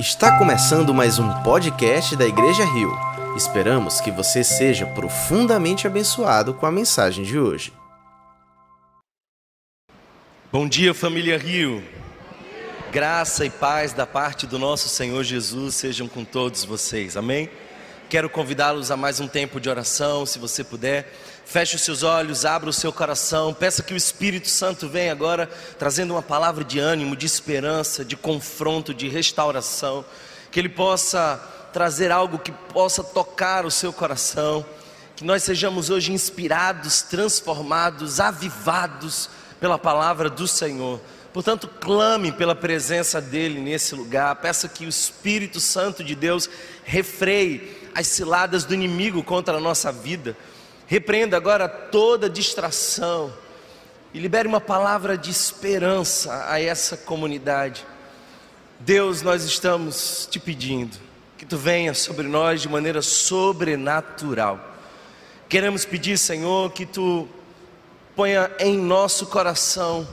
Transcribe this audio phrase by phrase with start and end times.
[0.00, 2.90] Está começando mais um podcast da Igreja Rio.
[3.36, 7.70] Esperamos que você seja profundamente abençoado com a mensagem de hoje.
[10.50, 11.84] Bom dia, família Rio.
[12.90, 17.14] Graça e paz da parte do nosso Senhor Jesus sejam com todos vocês.
[17.14, 17.50] Amém?
[18.08, 21.12] Quero convidá-los a mais um tempo de oração, se você puder.
[21.50, 25.50] Feche os seus olhos, abra o seu coração, peça que o Espírito Santo venha agora
[25.80, 30.04] trazendo uma palavra de ânimo, de esperança, de confronto, de restauração,
[30.48, 34.64] que Ele possa trazer algo que possa tocar o seu coração,
[35.16, 41.00] que nós sejamos hoje inspirados, transformados, avivados pela palavra do Senhor.
[41.32, 46.48] Portanto, clame pela presença dEle nesse lugar, peça que o Espírito Santo de Deus
[46.84, 50.36] refreie as ciladas do inimigo contra a nossa vida.
[50.90, 53.32] Repreenda agora toda distração
[54.12, 57.86] e libere uma palavra de esperança a essa comunidade.
[58.80, 60.98] Deus, nós estamos te pedindo
[61.38, 64.58] que tu venha sobre nós de maneira sobrenatural.
[65.48, 67.28] Queremos pedir, Senhor, que tu
[68.16, 70.08] ponha em nosso coração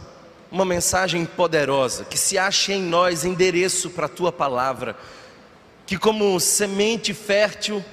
[0.52, 4.95] uma mensagem poderosa, que se ache em nós endereço para a tua palavra
[5.88, 7.83] que, como semente fértil,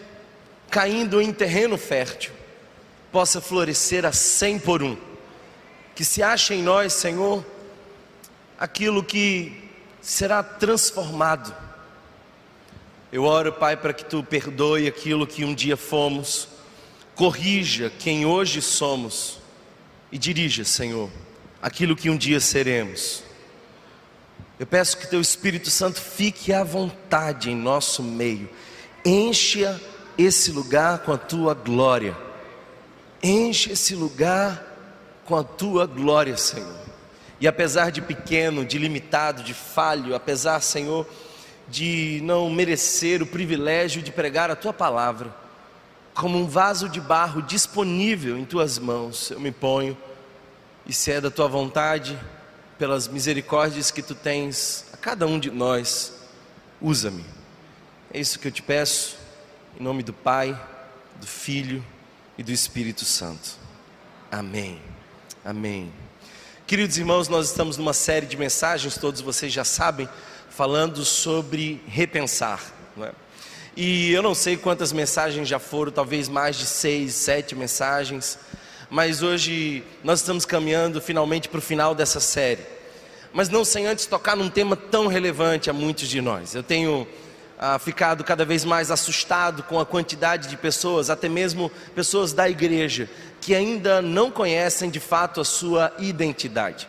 [0.68, 2.43] caindo em terreno fértil,
[3.14, 4.96] possa florescer a cem por um.
[5.94, 7.46] Que se ache em nós, Senhor,
[8.58, 9.70] aquilo que
[10.02, 11.54] será transformado.
[13.12, 16.48] Eu oro, Pai, para que Tu perdoe aquilo que um dia fomos,
[17.14, 19.38] corrija quem hoje somos
[20.10, 21.08] e dirija, Senhor,
[21.62, 23.22] aquilo que um dia seremos.
[24.58, 28.50] Eu peço que Teu Espírito Santo fique à vontade em nosso meio,
[29.04, 29.80] encha
[30.18, 32.24] esse lugar com a Tua glória,
[33.25, 34.62] enche esse lugar
[35.25, 36.84] com a Tua glória, Senhor.
[37.41, 41.08] E apesar de pequeno, de limitado, de falho, apesar, Senhor,
[41.67, 45.34] de não merecer o privilégio de pregar a Tua palavra,
[46.13, 49.96] como um vaso de barro disponível em Tuas mãos, eu me ponho,
[50.86, 52.18] e se é da Tua vontade,
[52.79, 56.13] pelas misericórdias que tu tens a cada um de nós,
[56.80, 57.24] usa-me.
[58.13, 59.17] É isso que eu te peço,
[59.80, 60.61] em nome do Pai,
[61.18, 61.84] do Filho
[62.36, 63.58] e do Espírito Santo.
[64.30, 64.80] Amém.
[65.45, 65.92] Amém.
[66.67, 70.08] Queridos irmãos, nós estamos numa série de mensagens, todos vocês já sabem,
[70.48, 72.61] falando sobre repensar.
[73.00, 73.12] É?
[73.77, 78.39] E eu não sei quantas mensagens já foram, talvez mais de seis, sete mensagens
[78.95, 82.62] mas hoje nós estamos caminhando finalmente para o final dessa série.
[83.33, 86.55] Mas não sem antes tocar num tema tão relevante a muitos de nós.
[86.55, 87.05] Eu tenho
[87.58, 92.48] ah, ficado cada vez mais assustado com a quantidade de pessoas, até mesmo pessoas da
[92.48, 93.08] igreja,
[93.40, 96.88] que ainda não conhecem de fato a sua identidade.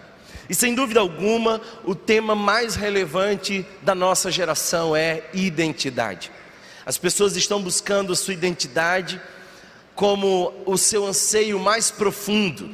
[0.50, 6.32] E sem dúvida alguma, o tema mais relevante da nossa geração é identidade.
[6.86, 9.20] As pessoas estão buscando a sua identidade
[9.96, 12.70] como o seu anseio mais profundo.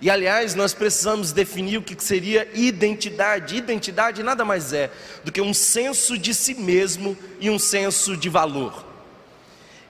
[0.00, 3.56] E aliás, nós precisamos definir o que seria identidade.
[3.56, 4.90] Identidade nada mais é
[5.22, 8.86] do que um senso de si mesmo e um senso de valor.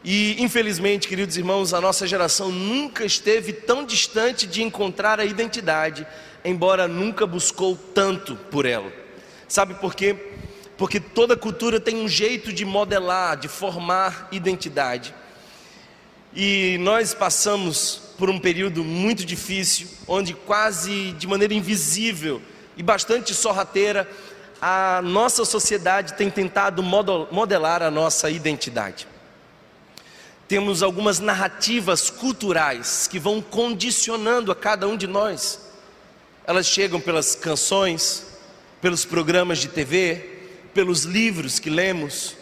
[0.02, 6.06] E infelizmente, queridos irmãos, a nossa geração nunca esteve tão distante de encontrar a identidade,
[6.44, 8.90] embora nunca buscou tanto por ela.
[9.46, 10.16] Sabe por quê?
[10.76, 15.14] Porque toda cultura tem um jeito de modelar, de formar identidade.
[16.34, 22.42] E nós passamos por um período muito difícil, onde quase de maneira invisível
[22.76, 24.06] e bastante sorrateira,
[24.60, 29.08] a nossa sociedade tem tentado modelar a nossa identidade.
[30.46, 35.70] Temos algumas narrativas culturais que vão condicionando a cada um de nós.
[36.44, 38.26] Elas chegam pelas canções,
[38.82, 40.42] pelos programas de TV,
[40.74, 42.36] pelos livros que lemos,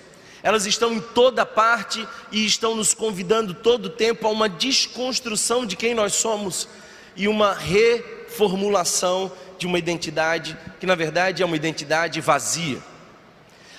[0.49, 5.67] elas estão em toda parte e estão nos convidando todo o tempo a uma desconstrução
[5.67, 6.67] de quem nós somos
[7.15, 12.79] e uma reformulação de uma identidade que na verdade é uma identidade vazia.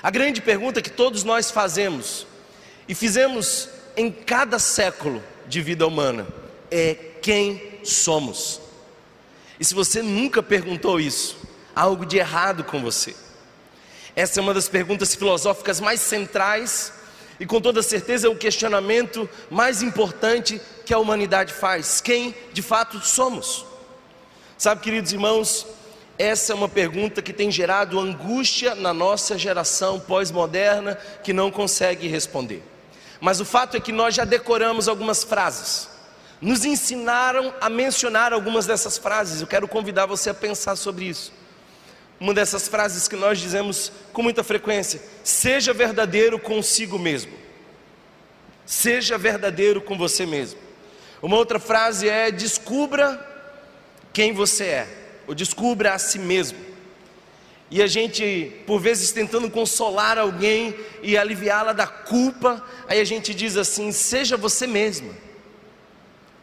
[0.03, 2.27] A grande pergunta que todos nós fazemos
[2.87, 3.67] e fizemos
[3.97, 6.27] em cada século de vida humana
[6.69, 8.61] é quem somos.
[9.59, 11.35] E se você nunca perguntou isso,
[11.75, 13.15] há algo de errado com você.
[14.15, 16.93] Essa é uma das perguntas filosóficas mais centrais
[17.39, 22.61] e com toda certeza é o questionamento mais importante que a humanidade faz: quem de
[22.61, 23.65] fato somos?
[24.57, 25.65] Sabe, queridos irmãos,
[26.17, 32.09] essa é uma pergunta que tem gerado angústia na nossa geração pós-moderna que não consegue
[32.09, 32.61] responder.
[33.21, 35.87] Mas o fato é que nós já decoramos algumas frases,
[36.41, 39.39] nos ensinaram a mencionar algumas dessas frases.
[39.39, 41.31] Eu quero convidar você a pensar sobre isso.
[42.19, 47.31] Uma dessas frases que nós dizemos com muita frequência: seja verdadeiro consigo mesmo.
[48.65, 50.59] Seja verdadeiro com você mesmo.
[51.21, 53.25] Uma outra frase é: descubra
[54.11, 54.87] quem você é,
[55.27, 56.69] ou descubra a si mesmo.
[57.71, 63.33] E a gente, por vezes, tentando consolar alguém e aliviá-la da culpa, aí a gente
[63.33, 65.13] diz assim: seja você mesma.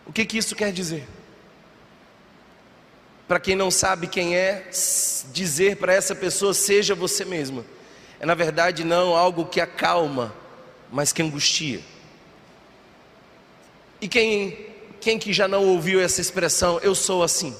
[0.06, 1.06] O que, que isso quer dizer?
[3.26, 4.69] Para quem não sabe quem é,
[5.32, 7.64] dizer para essa pessoa: seja você mesma,
[8.20, 10.34] é na verdade não algo que acalma,
[10.90, 11.81] mas que angustia.
[14.00, 14.67] E quem
[15.00, 17.55] quem que já não ouviu essa expressão, eu sou assim?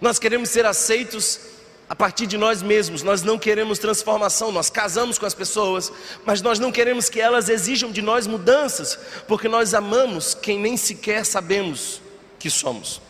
[0.00, 1.38] Nós queremos ser aceitos
[1.86, 5.92] a partir de nós mesmos, nós não queremos transformação, nós casamos com as pessoas,
[6.24, 10.76] mas nós não queremos que elas exijam de nós mudanças, porque nós amamos quem nem
[10.76, 12.00] sequer sabemos
[12.38, 13.02] que somos.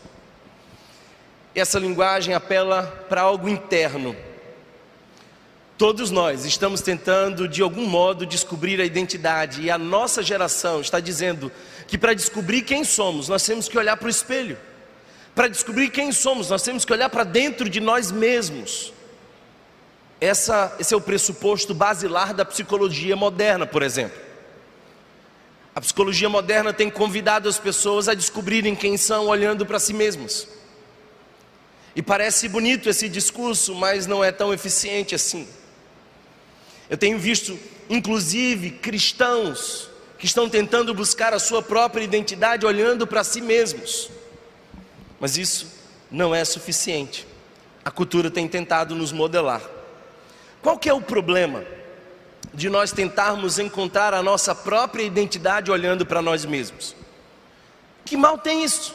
[1.54, 4.14] Essa linguagem apela para algo interno.
[5.76, 11.00] Todos nós estamos tentando, de algum modo, descobrir a identidade, e a nossa geração está
[11.00, 11.50] dizendo
[11.88, 14.58] que para descobrir quem somos, nós temos que olhar para o espelho.
[15.34, 18.92] Para descobrir quem somos, nós temos que olhar para dentro de nós mesmos.
[20.20, 24.20] Essa, esse é o pressuposto basilar da psicologia moderna, por exemplo.
[25.74, 30.46] A psicologia moderna tem convidado as pessoas a descobrirem quem são olhando para si mesmos.
[31.94, 35.48] E parece bonito esse discurso, mas não é tão eficiente assim.
[36.88, 37.58] Eu tenho visto,
[37.88, 39.88] inclusive, cristãos
[40.18, 44.10] que estão tentando buscar a sua própria identidade olhando para si mesmos.
[45.18, 45.66] Mas isso
[46.10, 47.26] não é suficiente.
[47.84, 49.62] A cultura tem tentado nos modelar.
[50.60, 51.64] Qual que é o problema
[52.52, 56.94] de nós tentarmos encontrar a nossa própria identidade olhando para nós mesmos?
[58.04, 58.94] Que mal tem isso?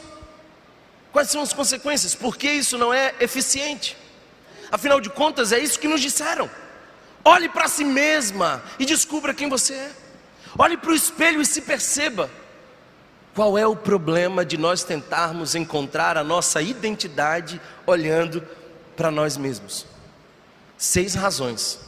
[1.16, 2.14] Quais são as consequências?
[2.14, 3.96] Por que isso não é eficiente?
[4.70, 6.50] Afinal de contas, é isso que nos disseram.
[7.24, 9.90] Olhe para si mesma e descubra quem você é.
[10.58, 12.30] Olhe para o espelho e se perceba.
[13.34, 18.46] Qual é o problema de nós tentarmos encontrar a nossa identidade olhando
[18.94, 19.86] para nós mesmos?
[20.76, 21.80] Seis razões.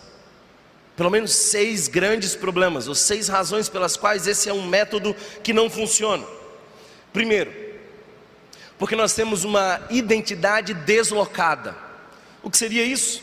[0.96, 5.52] Pelo menos seis grandes problemas, ou seis razões pelas quais esse é um método que
[5.52, 6.24] não funciona.
[7.12, 7.67] Primeiro,
[8.78, 11.76] porque nós temos uma identidade deslocada.
[12.42, 13.22] O que seria isso?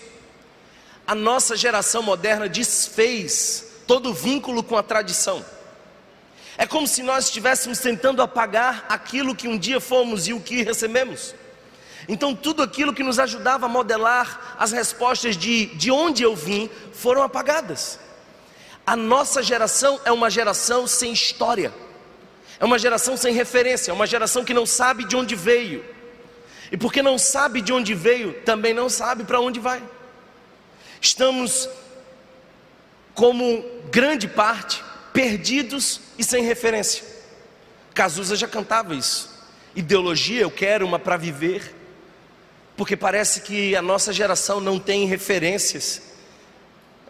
[1.07, 5.46] A nossa geração moderna desfez todo vínculo com a tradição.
[6.57, 10.63] É como se nós estivéssemos tentando apagar aquilo que um dia fomos e o que
[10.63, 11.36] recebemos.
[12.08, 16.69] Então, tudo aquilo que nos ajudava a modelar as respostas de de onde eu vim
[16.94, 18.00] foram apagadas.
[18.86, 21.74] A nossa geração é uma geração sem história,
[22.60, 25.84] é uma geração sem referência, é uma geração que não sabe de onde veio,
[26.72, 29.81] e porque não sabe de onde veio, também não sabe para onde vai.
[31.00, 31.69] Estamos
[33.13, 37.04] como grande parte, perdidos e sem referência.
[37.94, 39.34] Cazuza já cantava isso.
[39.75, 41.74] Ideologia, eu quero uma para viver,
[42.75, 46.01] porque parece que a nossa geração não tem referências.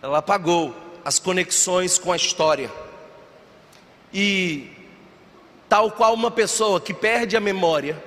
[0.01, 2.71] Ela apagou as conexões com a história.
[4.13, 4.74] E
[5.75, 8.01] tal qual uma pessoa que perde a memória,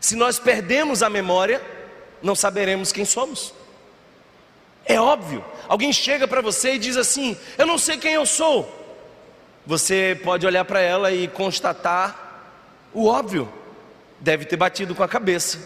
[0.00, 1.62] se nós perdemos a memória,
[2.20, 3.54] não saberemos quem somos.
[4.84, 5.44] É óbvio.
[5.68, 8.68] Alguém chega para você e diz assim: Eu não sei quem eu sou.
[9.64, 12.58] Você pode olhar para ela e constatar
[12.92, 13.48] o óbvio.
[14.18, 15.60] Deve ter batido com a cabeça.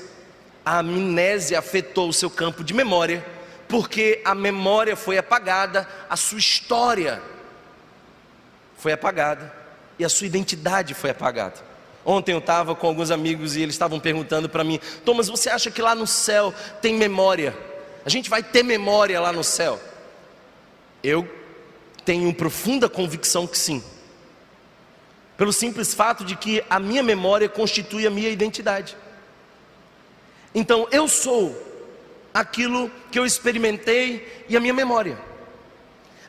[0.62, 3.24] A amnésia afetou o seu campo de memória,
[3.66, 7.22] porque a memória foi apagada, a sua história
[8.76, 9.59] foi apagada
[10.00, 11.56] e a sua identidade foi apagada.
[12.06, 15.70] Ontem eu estava com alguns amigos e eles estavam perguntando para mim: Thomas, você acha
[15.70, 17.54] que lá no céu tem memória?
[18.02, 19.78] A gente vai ter memória lá no céu.
[21.04, 21.28] Eu
[22.02, 23.84] tenho profunda convicção que sim.
[25.36, 28.96] Pelo simples fato de que a minha memória constitui a minha identidade.
[30.54, 31.54] Então eu sou
[32.32, 35.18] aquilo que eu experimentei e a minha memória.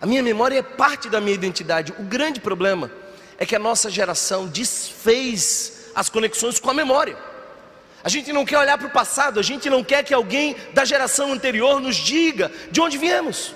[0.01, 1.93] A minha memória é parte da minha identidade.
[1.97, 2.91] O grande problema
[3.41, 7.17] é que a nossa geração desfez as conexões com a memória.
[8.03, 10.85] A gente não quer olhar para o passado, a gente não quer que alguém da
[10.85, 13.55] geração anterior nos diga de onde viemos.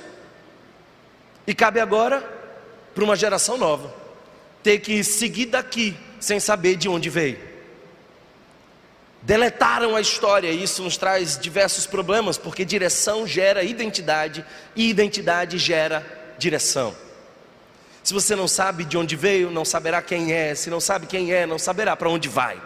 [1.45, 2.27] E cabe agora
[2.95, 3.93] para uma geração nova
[4.63, 7.37] ter que seguir daqui sem saber de onde veio.
[9.21, 14.43] Deletaram a história e isso nos traz diversos problemas, porque direção gera identidade
[14.75, 16.03] e identidade gera
[16.39, 17.04] direção.
[18.05, 21.33] Se você não sabe de onde veio, não saberá quem é, se não sabe quem
[21.33, 22.61] é, não saberá para onde vai.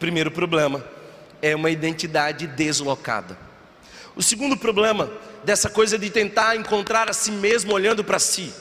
[0.00, 0.84] Primeiro problema
[1.40, 3.38] é uma identidade deslocada.
[4.16, 5.08] O segundo problema
[5.44, 8.52] dessa coisa de tentar encontrar a si mesmo olhando para si.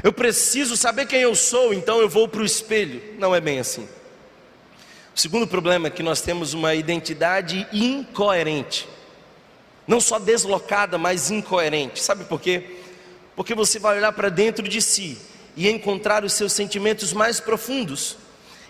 [0.00, 3.02] Eu preciso saber quem eu sou, então eu vou para o espelho.
[3.18, 3.88] Não é bem assim.
[5.12, 8.88] O segundo problema é que nós temos uma identidade incoerente.
[9.88, 12.00] Não só deslocada, mas incoerente.
[12.00, 12.78] Sabe por quê?
[13.38, 15.16] Porque você vai olhar para dentro de si
[15.56, 18.16] e encontrar os seus sentimentos mais profundos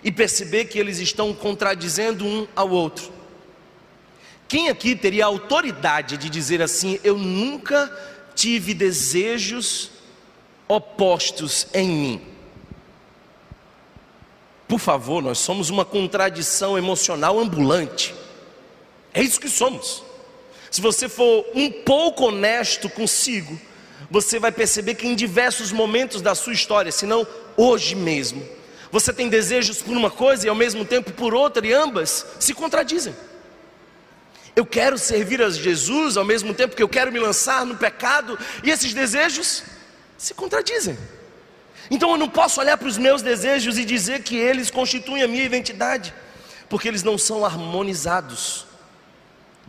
[0.03, 3.11] e perceber que eles estão contradizendo um ao outro.
[4.47, 7.91] Quem aqui teria autoridade de dizer assim: Eu nunca
[8.35, 9.89] tive desejos
[10.67, 12.21] opostos em mim?
[14.67, 18.13] Por favor, nós somos uma contradição emocional ambulante.
[19.15, 20.03] É isso que somos.
[20.69, 23.59] Se você for um pouco honesto consigo,
[24.09, 28.47] você vai perceber que em diversos momentos da sua história, se não hoje mesmo,
[28.91, 32.53] você tem desejos por uma coisa e ao mesmo tempo por outra, e ambas se
[32.53, 33.15] contradizem.
[34.55, 38.37] Eu quero servir a Jesus ao mesmo tempo que eu quero me lançar no pecado,
[38.63, 39.63] e esses desejos
[40.17, 40.97] se contradizem.
[41.91, 45.27] Então eu não posso olhar para os meus desejos e dizer que eles constituem a
[45.27, 46.13] minha identidade,
[46.67, 48.65] porque eles não são harmonizados,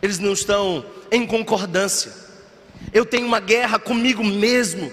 [0.02, 2.29] eles não estão em concordância.
[2.92, 4.92] Eu tenho uma guerra comigo mesmo,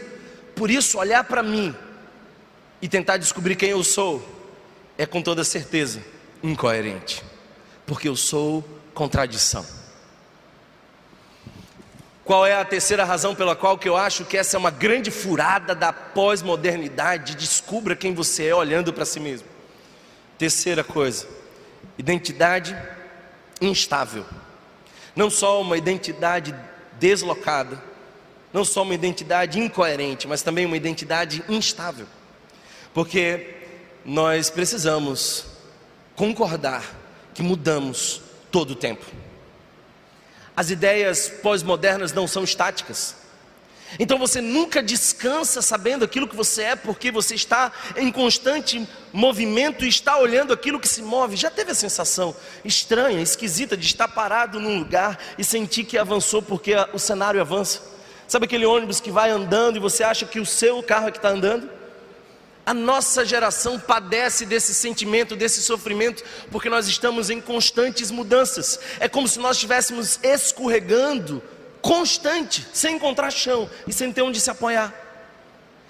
[0.56, 1.76] por isso olhar para mim
[2.82, 4.24] e tentar descobrir quem eu sou
[4.98, 6.02] é com toda certeza
[6.44, 7.24] incoerente,
[7.86, 8.64] porque eu sou
[8.94, 9.66] contradição.
[12.28, 15.10] Qual é a terceira razão pela qual que eu acho que essa é uma grande
[15.10, 17.36] furada da pós-modernidade?
[17.36, 19.48] Descubra quem você é olhando para si mesmo.
[20.38, 21.26] Terceira coisa,
[21.98, 22.78] identidade
[23.62, 24.26] instável.
[25.16, 26.54] Não só uma identidade
[27.00, 27.82] deslocada,
[28.54, 32.08] não só uma identidade incoerente, mas também uma identidade instável.
[32.94, 33.56] Porque
[34.04, 35.46] nós precisamos
[36.16, 36.84] concordar
[37.34, 39.06] que mudamos todo o tempo.
[40.56, 43.16] As ideias pós-modernas não são estáticas.
[44.00, 49.86] Então você nunca descansa sabendo aquilo que você é, porque você está em constante movimento
[49.86, 51.36] e está olhando aquilo que se move.
[51.36, 56.42] Já teve a sensação estranha, esquisita de estar parado num lugar e sentir que avançou
[56.42, 57.82] porque o cenário avança?
[58.28, 61.18] Sabe aquele ônibus que vai andando e você acha que o seu carro é que
[61.18, 61.70] está andando?
[62.66, 68.78] A nossa geração padece desse sentimento, desse sofrimento, porque nós estamos em constantes mudanças.
[69.00, 71.42] É como se nós estivéssemos escorregando,
[71.88, 74.94] constante, sem encontrar chão e sem ter onde se apoiar.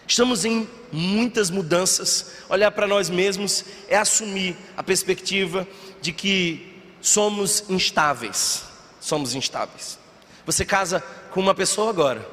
[0.06, 2.34] Estamos em muitas mudanças.
[2.48, 5.68] Olhar para nós mesmos é assumir a perspectiva
[6.00, 8.64] de que somos instáveis.
[9.02, 9.98] Somos instáveis.
[10.46, 12.26] Você casa com uma pessoa agora,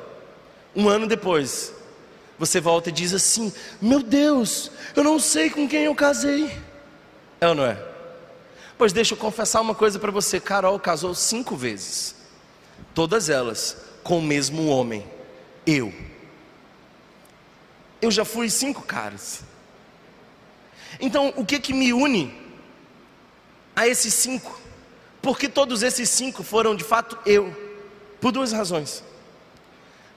[0.77, 1.73] um ano depois,
[2.39, 6.55] você volta e diz assim: Meu Deus, eu não sei com quem eu casei.
[7.41, 7.83] É ou não é?
[8.77, 12.15] Pois deixa eu confessar uma coisa para você: Carol casou cinco vezes,
[12.95, 15.05] todas elas com o mesmo homem,
[15.67, 15.93] eu.
[18.01, 19.43] Eu já fui cinco caras.
[21.01, 22.33] Então, o que que me une
[23.75, 24.61] a esses cinco?
[25.21, 27.53] Porque todos esses cinco foram de fato eu,
[28.21, 29.03] por duas razões.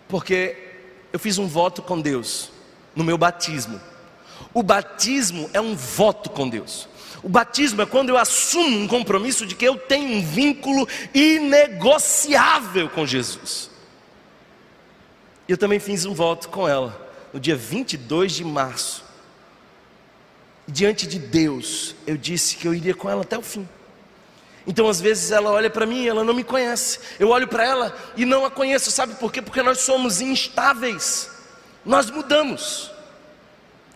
[0.08, 0.56] Porque
[1.12, 2.52] eu fiz um voto com Deus
[2.96, 3.82] no meu batismo.
[4.54, 6.88] O batismo é um voto com Deus.
[7.24, 12.90] O batismo é quando eu assumo um compromisso de que eu tenho um vínculo inegociável
[12.90, 13.72] com Jesus.
[15.48, 19.04] Eu também fiz um voto com ela no dia 22 de março.
[20.68, 23.68] Diante de Deus, eu disse que eu iria com ela até o fim.
[24.68, 27.00] Então, às vezes, ela olha para mim e ela não me conhece.
[27.18, 28.92] Eu olho para ela e não a conheço.
[28.92, 29.42] Sabe por quê?
[29.42, 31.32] Porque nós somos instáveis.
[31.86, 32.92] Nós mudamos.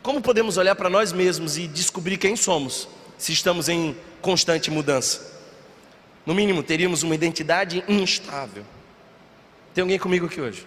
[0.02, 2.88] Como podemos olhar para nós mesmos e descobrir quem somos
[3.22, 5.32] se estamos em constante mudança?
[6.26, 8.66] No mínimo, teríamos uma identidade instável.
[9.76, 10.66] Tem alguém comigo aqui hoje?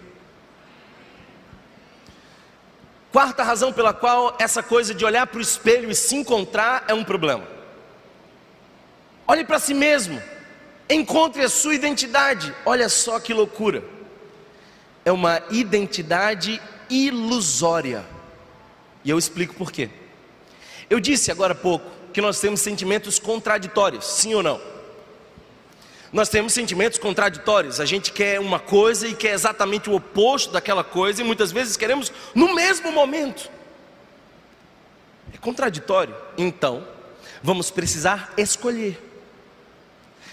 [3.11, 6.93] Quarta razão pela qual essa coisa de olhar para o espelho e se encontrar é
[6.93, 7.45] um problema.
[9.27, 10.21] Olhe para si mesmo.
[10.89, 12.55] Encontre a sua identidade.
[12.65, 13.83] Olha só que loucura.
[15.03, 18.05] É uma identidade ilusória.
[19.03, 19.89] E eu explico por quê.
[20.89, 24.61] Eu disse agora há pouco que nós temos sentimentos contraditórios, sim ou não?
[26.13, 27.81] Nós temos sentimentos contraditórios.
[27.81, 31.75] A gente quer uma coisa e quer exatamente o oposto daquela coisa, e muitas vezes
[31.75, 33.51] queremos no mesmo momento.
[35.33, 36.15] É contraditório.
[36.37, 36.87] Então,
[37.43, 38.97] vamos precisar escolher.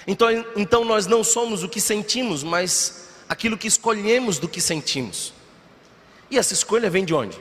[0.06, 5.34] Então, então nós não somos o que sentimos, mas aquilo que escolhemos do que sentimos.
[6.30, 7.36] E essa escolha vem de onde?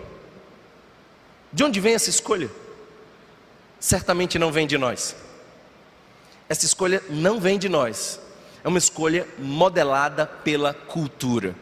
[1.53, 2.49] De onde vem essa escolha?
[3.81, 5.15] Certamente não vem de nós.
[6.47, 8.19] Essa escolha não vem de nós.
[8.63, 11.55] é uma escolha modelada pela cultura.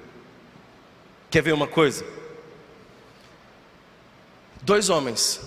[1.32, 2.06] Quer ver uma coisa?
[4.62, 5.40] Dois homens,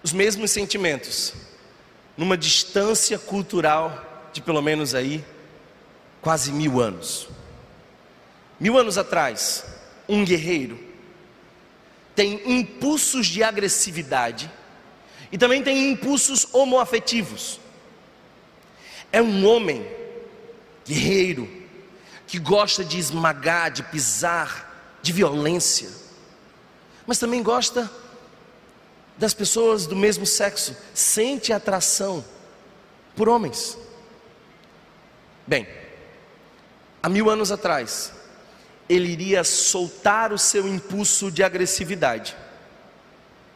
[0.00, 1.34] os mesmos sentimentos,
[2.16, 5.24] numa distância cultural de pelo menos aí
[6.22, 7.28] quase mil anos.
[8.60, 9.64] Mil anos atrás,
[10.08, 10.78] um guerreiro
[12.14, 14.48] tem impulsos de agressividade
[15.32, 17.60] e também tem impulsos homoafetivos.
[19.12, 19.86] É um homem
[20.84, 21.48] guerreiro
[22.26, 25.88] que gosta de esmagar, de pisar, de violência,
[27.06, 27.90] mas também gosta
[29.16, 32.24] das pessoas do mesmo sexo, sente atração
[33.14, 33.76] por homens.
[35.46, 35.68] Bem,
[37.02, 38.12] há mil anos atrás,
[38.88, 42.36] ele iria soltar o seu impulso de agressividade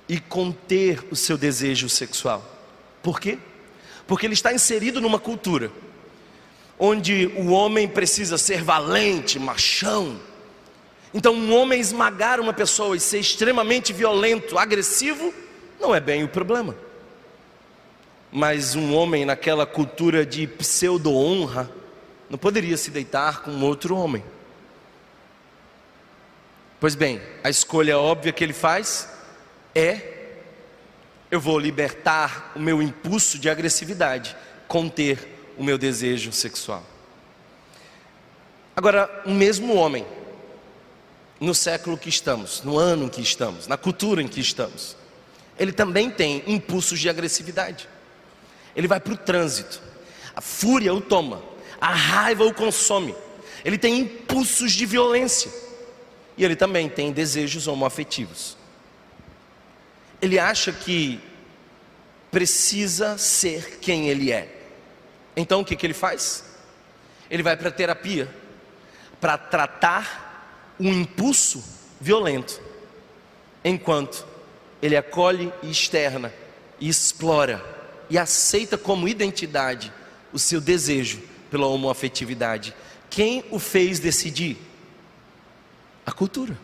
[0.08, 2.44] e conter o seu desejo sexual.
[3.02, 3.38] Por quê?
[4.06, 5.70] Porque ele está inserido numa cultura
[6.78, 10.18] onde o homem precisa ser valente, machão.
[11.12, 15.32] Então, um homem esmagar uma pessoa e ser extremamente violento, agressivo,
[15.80, 16.74] não é bem o problema.
[18.32, 21.70] Mas um homem naquela cultura de pseudo-honra
[22.28, 24.24] não poderia se deitar com outro homem.
[26.80, 29.08] Pois bem, a escolha óbvia que ele faz
[29.74, 30.00] é:
[31.30, 34.36] eu vou libertar o meu impulso de agressividade,
[34.68, 36.84] conter o meu desejo sexual.
[38.76, 40.04] Agora, o mesmo homem,
[41.40, 44.96] no século que estamos, no ano em que estamos, na cultura em que estamos,
[45.58, 47.88] ele também tem impulsos de agressividade.
[48.74, 49.80] Ele vai para o trânsito,
[50.34, 51.42] a fúria o toma,
[51.80, 53.14] a raiva o consome,
[53.64, 55.50] ele tem impulsos de violência
[56.36, 58.56] e ele também tem desejos homoafetivos.
[60.24, 61.20] Ele acha que
[62.30, 64.48] precisa ser quem ele é.
[65.36, 66.42] Então o que, que ele faz?
[67.30, 68.34] Ele vai para a terapia
[69.20, 71.62] para tratar um impulso
[72.00, 72.58] violento,
[73.62, 74.26] enquanto
[74.80, 76.32] ele acolhe e externa,
[76.80, 77.62] e explora,
[78.08, 79.92] e aceita como identidade
[80.32, 82.74] o seu desejo pela homoafetividade.
[83.10, 84.56] Quem o fez decidir?
[86.06, 86.56] A cultura.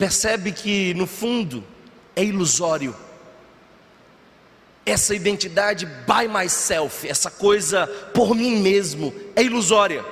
[0.00, 1.62] Percebe que, no fundo,
[2.16, 2.96] é ilusório.
[4.86, 10.02] Essa identidade by myself, essa coisa por mim mesmo, é ilusória.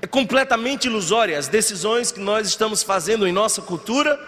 [0.00, 1.38] É completamente ilusória.
[1.38, 4.18] As decisões que nós estamos fazendo em nossa cultura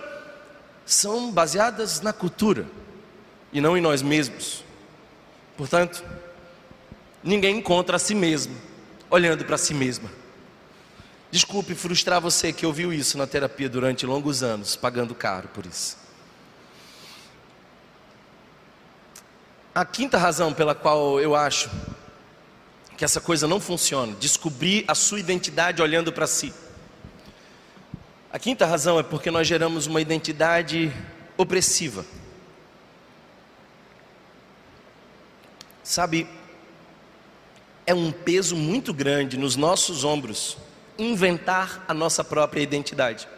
[0.85, 2.67] são baseadas na cultura
[3.55, 4.63] e não em nós mesmos.
[5.57, 6.05] Portanto,
[7.25, 8.55] ninguém encontra a si mesmo
[9.09, 10.20] olhando para si mesma.
[11.31, 15.97] Desculpe frustrar você que ouviu isso na terapia durante longos anos, pagando caro por isso.
[19.73, 21.71] A quinta razão pela qual eu acho
[22.97, 26.53] que essa coisa não funciona, descobrir a sua identidade olhando para si.
[28.33, 30.93] A quinta razão é porque nós geramos uma identidade
[31.37, 32.05] opressiva.
[35.85, 36.29] Sabe,
[37.87, 40.59] é um peso muito grande nos nossos ombros
[41.03, 43.29] inventar a nossa própria identidade.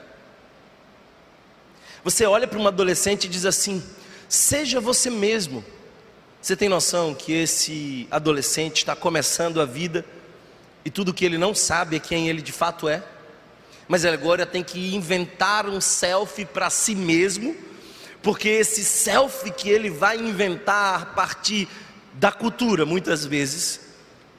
[2.05, 3.83] Você olha para um adolescente e diz assim:
[4.29, 5.65] seja você mesmo.
[6.41, 10.05] Você tem noção que esse adolescente está começando a vida
[10.85, 13.05] e tudo que ele não sabe é quem ele de fato é?
[13.93, 17.55] mas agora tem que inventar um selfie para si mesmo,
[18.23, 21.69] porque esse selfie que ele vai inventar a partir
[22.15, 23.81] da cultura, muitas vezes,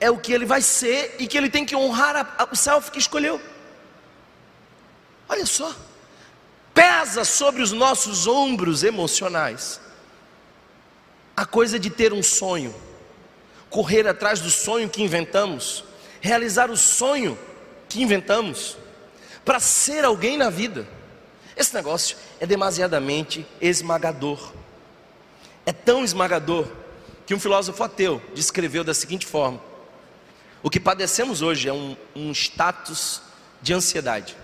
[0.04, 2.58] é o que ele vai ser e que ele tem que honrar a, a, o
[2.58, 3.40] selfie que escolheu.
[5.30, 5.74] Olha só,
[6.74, 9.80] pesa sobre os nossos ombros emocionais
[11.38, 12.76] a coisa de ter um sonho,
[13.70, 15.86] correr atrás do sonho que inventamos,
[16.20, 17.40] realizar o sonho
[17.88, 18.78] que inventamos
[19.46, 20.86] para ser alguém na vida.
[21.56, 24.52] Esse negócio é demasiadamente esmagador.
[25.66, 26.68] É tão esmagador
[27.26, 29.72] que um filósofo ateu descreveu da seguinte forma:
[30.64, 33.22] o que padecemos hoje é um, um status
[33.62, 34.36] de ansiedade.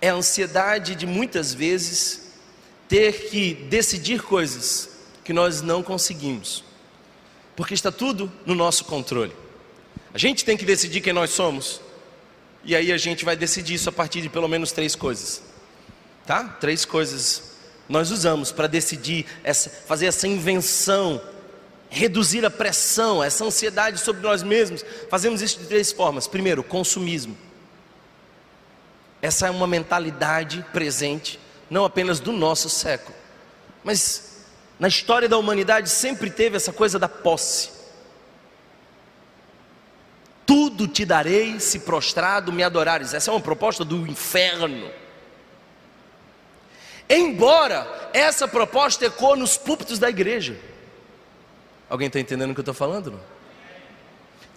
[0.00, 2.34] É a ansiedade de muitas vezes
[2.88, 4.90] ter que decidir coisas
[5.24, 6.62] que nós não conseguimos,
[7.56, 9.34] porque está tudo no nosso controle.
[10.12, 11.80] A gente tem que decidir quem nós somos,
[12.62, 15.42] e aí a gente vai decidir isso a partir de pelo menos três coisas.
[16.26, 16.44] Tá?
[16.44, 17.52] Três coisas
[17.88, 21.20] nós usamos para decidir essa, fazer essa invenção,
[21.92, 24.82] reduzir a pressão, essa ansiedade sobre nós mesmos.
[25.10, 26.26] Fazemos isso de três formas.
[26.26, 27.36] Primeiro, consumismo.
[29.20, 31.38] Essa é uma mentalidade presente,
[31.70, 33.14] não apenas do nosso século,
[33.84, 34.46] mas
[34.80, 37.70] na história da humanidade sempre teve essa coisa da posse.
[40.46, 43.14] Tudo te darei se prostrado me adorares.
[43.14, 44.90] Essa é uma proposta do inferno.
[47.08, 50.71] Embora essa proposta ecoe nos púlpitos da igreja.
[51.92, 53.10] Alguém está entendendo o que eu estou falando?
[53.10, 53.20] Não?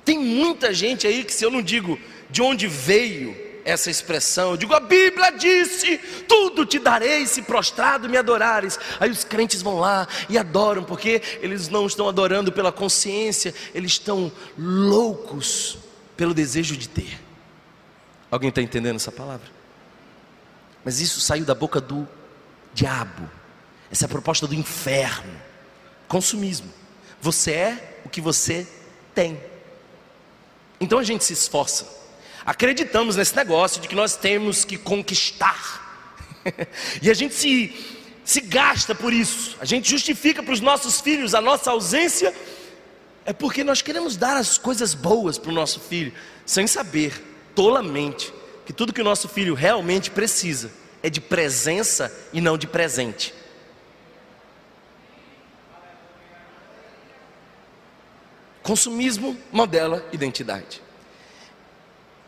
[0.06, 4.58] Tem muita gente aí que, se eu não digo de onde veio essa expressão, eu
[4.58, 5.98] digo: a Bíblia disse:
[6.30, 8.80] tudo te darei se prostrado me adorares.
[9.02, 13.92] Aí os crentes vão lá e adoram, porque eles não estão adorando pela consciência, eles
[13.92, 15.78] estão loucos
[16.16, 17.20] pelo desejo de ter.
[18.32, 19.52] Alguém está entendendo essa palavra?
[20.86, 22.08] Mas isso saiu da boca do
[22.74, 23.30] diabo.
[23.92, 25.34] Essa é a proposta do inferno.
[26.08, 26.85] Consumismo.
[27.26, 28.68] Você é o que você
[29.16, 29.42] tem.
[30.80, 31.88] Então a gente se esforça.
[32.46, 36.14] Acreditamos nesse negócio de que nós temos que conquistar.
[37.02, 39.58] e a gente se, se gasta por isso.
[39.60, 42.32] A gente justifica para os nossos filhos a nossa ausência.
[43.26, 46.14] É porque nós queremos dar as coisas boas para o nosso filho,
[46.46, 47.12] sem saber,
[47.56, 48.32] tolamente,
[48.68, 53.34] que tudo que o nosso filho realmente precisa é de presença e não de presente.
[58.66, 60.82] Consumismo modela identidade.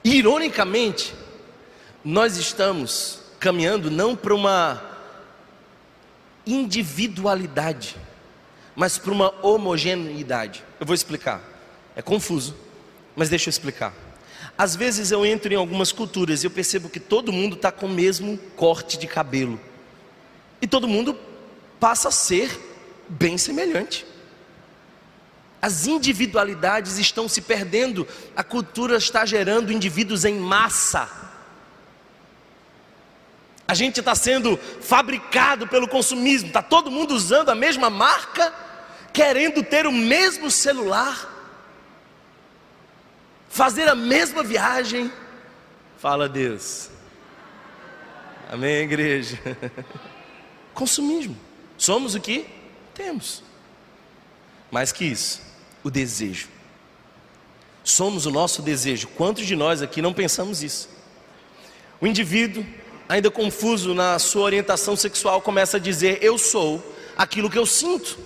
[0.03, 1.15] Ironicamente,
[2.05, 4.79] nós estamos caminhando não para uma
[6.45, 7.95] individualidade,
[8.75, 10.63] mas para uma homogeneidade.
[10.79, 11.41] Eu vou explicar.
[11.95, 12.55] É confuso,
[13.15, 13.91] mas deixa eu explicar.
[14.55, 17.87] Às vezes eu entro em algumas culturas e eu percebo que todo mundo está com
[17.87, 19.59] o mesmo corte de cabelo.
[20.61, 21.17] E todo mundo
[21.79, 22.55] passa a ser
[23.09, 24.05] bem semelhante.
[25.67, 31.09] As individualidades estão se perdendo, a cultura está gerando indivíduos em massa.
[33.67, 38.53] A gente está sendo fabricado pelo consumismo, está todo mundo usando a mesma marca,
[39.11, 41.35] querendo ter o mesmo celular
[43.49, 45.11] fazer a mesma viagem.
[45.97, 46.89] Fala Deus.
[48.49, 49.37] Amém, igreja.
[50.73, 51.35] Consumismo.
[51.77, 52.47] Somos o que
[52.93, 53.43] temos.
[54.71, 55.41] Mais que isso,
[55.87, 56.49] o desejo.
[57.83, 59.07] Somos o nosso desejo.
[59.07, 60.89] Quantos de nós aqui não pensamos isso?
[62.01, 62.65] O indivíduo,
[63.07, 66.83] ainda confuso na sua orientação sexual, começa a dizer: Eu sou
[67.17, 68.19] aquilo que eu sinto.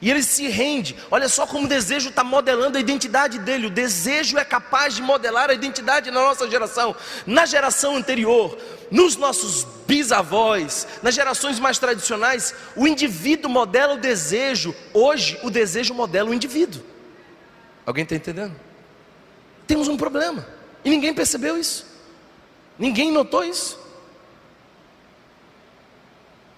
[0.00, 0.96] E ele se rende.
[1.10, 3.66] Olha só como o desejo está modelando a identidade dele.
[3.66, 6.94] O desejo é capaz de modelar a identidade na nossa geração.
[7.26, 8.56] Na geração anterior,
[8.90, 14.74] nos nossos bisavós, nas gerações mais tradicionais, o indivíduo modela o desejo.
[14.94, 16.82] Hoje, o desejo modela o indivíduo.
[17.84, 18.54] Alguém está entendendo?
[19.66, 20.46] Temos um problema.
[20.84, 21.84] E ninguém percebeu isso.
[22.78, 23.78] Ninguém notou isso.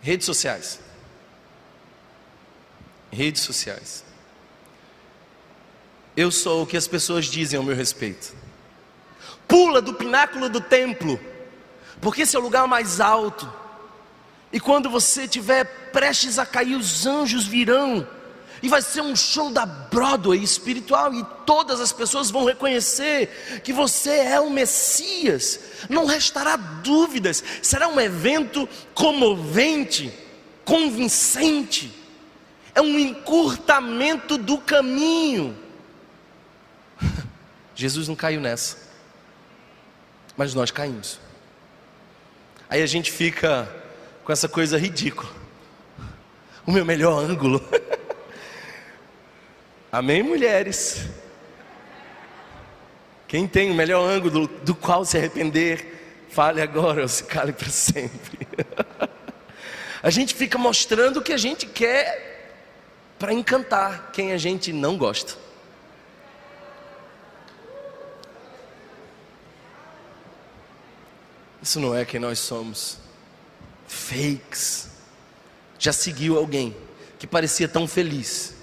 [0.02, 0.89] Redes sociais
[3.20, 4.02] redes sociais.
[6.16, 8.34] Eu sou o que as pessoas dizem ao meu respeito.
[9.46, 11.20] Pula do pináculo do templo,
[12.00, 13.52] porque esse é o lugar mais alto.
[14.50, 18.08] E quando você estiver prestes a cair, os anjos virão.
[18.62, 21.12] E vai ser um show da Broadway espiritual.
[21.14, 25.60] E todas as pessoas vão reconhecer que você é o Messias.
[25.88, 27.44] Não restará dúvidas.
[27.62, 30.12] Será um evento comovente,
[30.64, 31.99] convincente
[32.80, 35.56] é um encurtamento do caminho.
[37.76, 38.78] Jesus não caiu nessa,
[40.36, 41.20] mas nós caímos.
[42.68, 43.68] Aí a gente fica
[44.24, 45.30] com essa coisa ridícula.
[46.66, 47.66] O meu melhor ângulo.
[49.90, 51.06] Amém, mulheres?
[53.26, 57.70] Quem tem o melhor ângulo do qual se arrepender, fale agora ou se cale para
[57.70, 58.46] sempre.
[60.02, 62.29] a gente fica mostrando o que a gente quer
[63.20, 65.36] para encantar quem a gente não gosta.
[71.62, 72.96] Isso não é quem nós somos.
[73.86, 74.88] Fakes.
[75.78, 76.74] Já seguiu alguém
[77.18, 78.54] que parecia tão feliz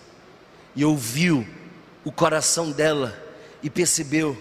[0.75, 1.47] e ouviu
[2.03, 3.15] o coração dela
[3.61, 4.35] e percebeu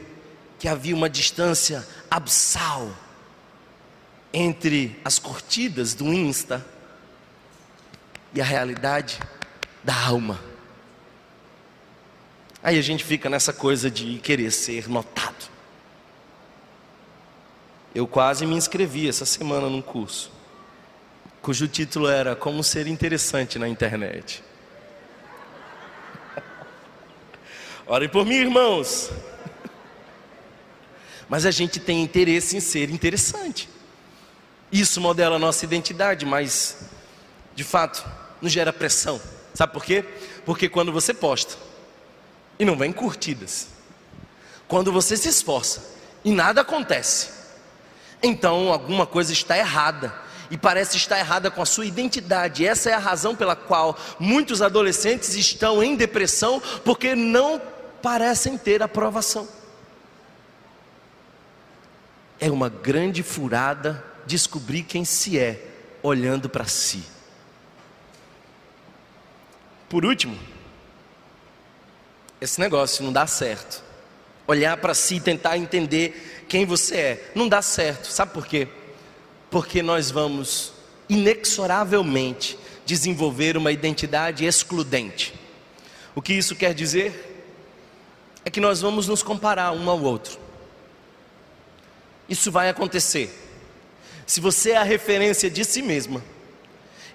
[0.59, 2.91] que havia uma distância absal
[4.33, 6.65] entre as curtidas do Insta
[8.33, 9.19] e a realidade
[9.87, 10.41] da alma.
[12.61, 15.49] Aí a gente fica nessa coisa de querer ser notado.
[17.95, 20.33] Eu quase me inscrevi essa semana num curso,
[21.41, 24.43] cujo título era Como Ser Interessante na Internet.
[27.87, 29.13] Orem por mim, irmãos.
[31.29, 33.69] Mas a gente tem interesse em ser interessante.
[34.73, 36.91] Isso modela a nossa identidade, mas,
[37.55, 38.05] de fato,
[38.43, 39.21] nos gera pressão.
[39.57, 40.05] Sabe por quê?
[40.45, 41.57] Porque quando você posta
[42.59, 43.69] e não vem curtidas,
[44.69, 47.31] Quando você se esforça e nada acontece,
[48.21, 50.13] então alguma coisa está errada
[50.51, 52.67] e parece estar errada com a sua identidade.
[52.67, 57.63] Essa é a razão pela qual muitos adolescentes estão em depressão, porque não
[58.03, 59.47] parecem ter aprovação.
[62.41, 65.65] É uma grande furada descobrir quem se é
[66.03, 67.16] olhando para si.
[69.89, 70.37] Por último,
[72.41, 73.83] esse negócio não dá certo.
[74.47, 78.09] Olhar para si e tentar entender quem você é, não dá certo.
[78.09, 78.69] Sabe por quê?
[79.51, 80.73] Porque nós vamos
[81.09, 85.35] inexoravelmente desenvolver uma identidade excludente.
[86.15, 87.35] O que isso quer dizer?
[88.45, 90.39] É que nós vamos nos comparar um ao outro.
[92.29, 93.31] Isso vai acontecer.
[94.27, 96.23] Se você é a referência de si mesma,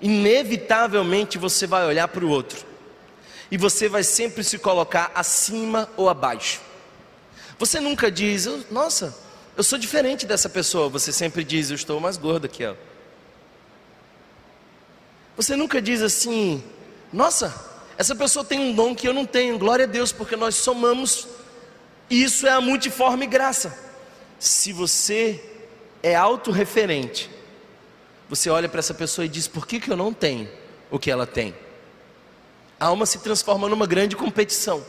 [0.01, 2.65] inevitavelmente você vai olhar para o outro
[3.51, 6.61] e você vai sempre se colocar acima ou abaixo.
[7.59, 9.15] Você nunca diz, nossa,
[9.55, 10.89] eu sou diferente dessa pessoa.
[10.89, 12.77] Você sempre diz, eu estou mais gordo que ela.
[15.35, 16.63] Você nunca diz assim,
[17.11, 17.53] nossa,
[17.97, 19.59] essa pessoa tem um dom que eu não tenho.
[19.59, 21.27] Glória a Deus, porque nós somamos.
[22.09, 23.77] E isso é a multiforme graça.
[24.39, 25.43] Se você
[26.01, 27.29] é autorreferente,
[28.31, 30.49] você olha para essa pessoa e diz: por que, que eu não tenho
[30.89, 31.53] o que ela tem?
[32.79, 34.81] A alma se transforma numa grande competição.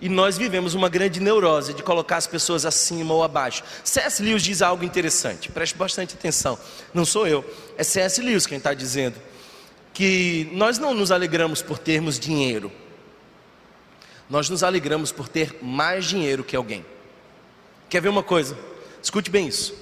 [0.00, 3.62] E nós vivemos uma grande neurose de colocar as pessoas acima ou abaixo.
[3.84, 4.20] C.S.
[4.20, 6.58] Lewis diz algo interessante, preste bastante atenção.
[6.92, 7.44] Não sou eu,
[7.78, 8.20] é C.S.
[8.20, 9.16] Lewis quem está dizendo
[9.94, 12.72] que nós não nos alegramos por termos dinheiro,
[14.28, 16.84] nós nos alegramos por ter mais dinheiro que alguém.
[17.88, 18.58] Quer ver uma coisa?
[19.00, 19.74] Escute bem isso.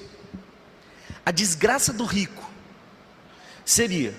[1.25, 2.48] A desgraça do rico
[3.68, 4.14] seria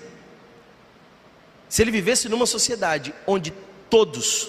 [1.68, 3.52] se ele vivesse numa sociedade onde
[3.88, 4.48] todos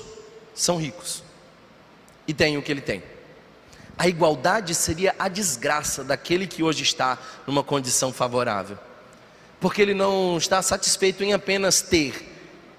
[0.53, 1.23] são ricos
[2.27, 3.01] e têm o que ele tem.
[3.97, 8.77] A igualdade seria a desgraça daquele que hoje está numa condição favorável,
[9.59, 12.13] porque ele não está satisfeito em apenas ter,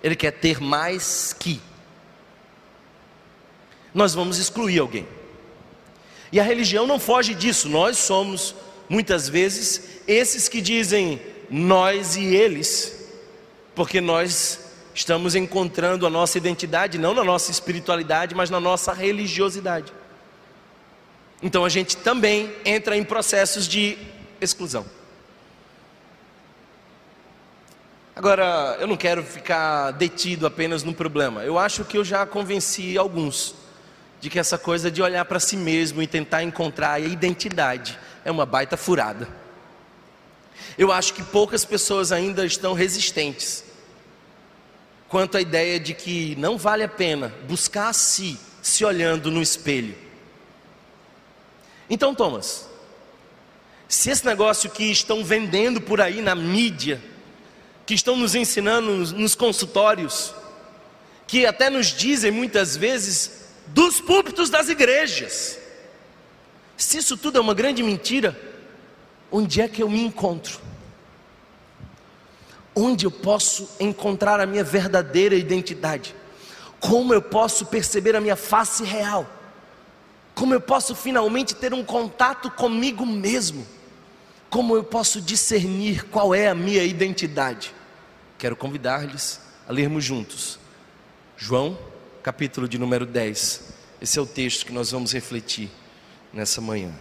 [0.00, 1.60] ele quer ter mais que.
[3.92, 5.08] Nós vamos excluir alguém.
[6.30, 8.54] E a religião não foge disso, nós somos,
[8.88, 11.20] muitas vezes, esses que dizem
[11.52, 13.10] nós e eles,
[13.74, 14.58] porque nós
[14.94, 19.92] estamos encontrando a nossa identidade não na nossa espiritualidade, mas na nossa religiosidade.
[21.42, 23.98] Então a gente também entra em processos de
[24.40, 24.86] exclusão.
[28.16, 31.42] Agora, eu não quero ficar detido apenas no problema.
[31.42, 33.54] Eu acho que eu já convenci alguns
[34.20, 38.30] de que essa coisa de olhar para si mesmo e tentar encontrar a identidade é
[38.30, 39.41] uma baita furada.
[40.76, 43.64] Eu acho que poucas pessoas ainda estão resistentes
[45.12, 49.42] quanto à ideia de que não vale a pena buscar a si se olhando no
[49.42, 49.94] espelho.
[51.90, 52.66] Então, Thomas,
[53.86, 56.98] se esse negócio que estão vendendo por aí na mídia,
[57.84, 60.34] que estão nos ensinando nos consultórios,
[61.26, 65.58] que até nos dizem muitas vezes dos púlpitos das igrejas,
[66.74, 68.34] se isso tudo é uma grande mentira,
[69.32, 70.60] onde é que eu me encontro?
[72.74, 76.14] Onde eu posso encontrar a minha verdadeira identidade?
[76.78, 79.26] Como eu posso perceber a minha face real?
[80.34, 83.66] Como eu posso finalmente ter um contato comigo mesmo?
[84.48, 87.74] Como eu posso discernir qual é a minha identidade?
[88.38, 90.58] Quero convidar-lhes a lermos juntos.
[91.36, 91.78] João,
[92.22, 93.72] capítulo de número 10.
[94.00, 95.70] Esse é o texto que nós vamos refletir
[96.32, 96.92] nessa manhã.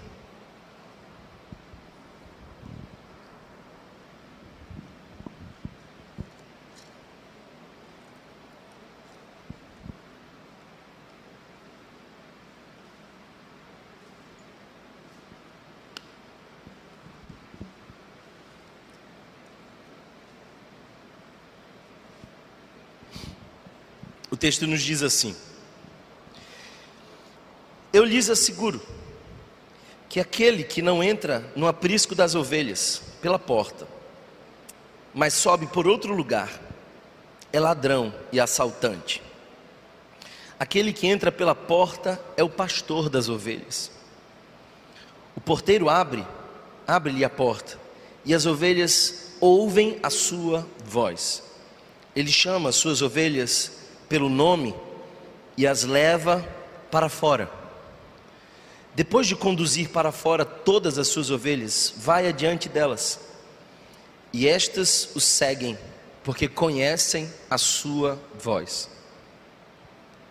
[24.41, 25.35] Texto nos diz assim:
[27.93, 28.81] Eu lhes asseguro
[30.09, 33.87] que aquele que não entra no aprisco das ovelhas pela porta,
[35.13, 36.59] mas sobe por outro lugar,
[37.53, 39.21] é ladrão e assaltante.
[40.59, 43.91] Aquele que entra pela porta é o pastor das ovelhas.
[45.35, 46.25] O porteiro abre,
[46.87, 47.79] abre-lhe a porta,
[48.25, 51.43] e as ovelhas ouvem a sua voz.
[52.15, 53.80] Ele chama as suas ovelhas
[54.11, 54.75] pelo nome
[55.55, 56.45] e as leva
[56.91, 57.49] para fora.
[58.93, 63.21] Depois de conduzir para fora todas as suas ovelhas, vai adiante delas.
[64.33, 65.77] E estas o seguem,
[66.25, 68.89] porque conhecem a sua voz.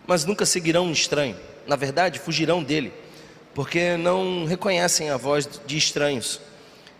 [0.05, 2.93] Mas nunca seguirão um estranho, na verdade, fugirão dele,
[3.55, 6.39] porque não reconhecem a voz de estranhos.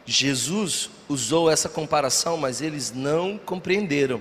[0.04, 4.20] Jesus usou essa comparação, mas eles não compreenderam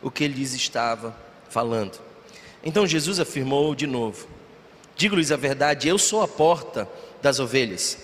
[0.00, 1.98] o que lhes estava falando.
[2.62, 4.26] Então Jesus afirmou de novo:
[4.96, 6.88] Digo-lhes a verdade, eu sou a porta
[7.22, 7.98] das ovelhas.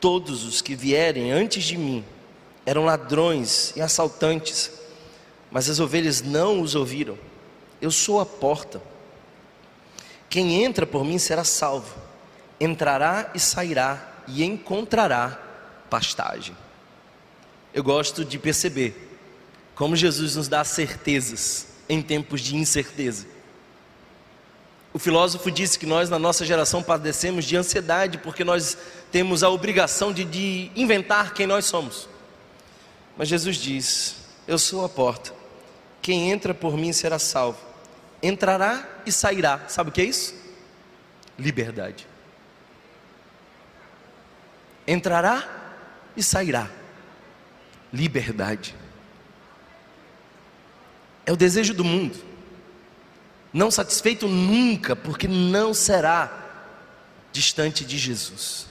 [0.00, 2.04] Todos os que vierem antes de mim
[2.64, 4.70] eram ladrões e assaltantes,
[5.50, 7.18] mas as ovelhas não os ouviram.
[7.80, 8.80] Eu sou a porta.
[10.28, 11.96] Quem entra por mim será salvo,
[12.60, 15.40] entrará e sairá e encontrará
[15.88, 16.54] pastagem.
[17.72, 19.08] Eu gosto de perceber
[19.74, 23.26] como Jesus nos dá certezas em tempos de incerteza.
[24.92, 28.76] O filósofo disse que nós, na nossa geração, padecemos de ansiedade porque nós
[29.12, 32.08] temos a obrigação de, de inventar quem nós somos.
[33.16, 35.32] Mas Jesus diz: Eu sou a porta,
[36.00, 37.58] quem entra por mim será salvo,
[38.22, 39.64] entrará e sairá.
[39.68, 40.34] Sabe o que é isso?
[41.38, 42.06] Liberdade.
[44.86, 45.46] Entrará
[46.16, 46.68] e sairá.
[47.92, 48.74] Liberdade.
[51.28, 52.18] É o desejo do mundo.
[53.52, 56.32] Não satisfeito nunca, porque não será
[57.30, 58.66] distante de Jesus.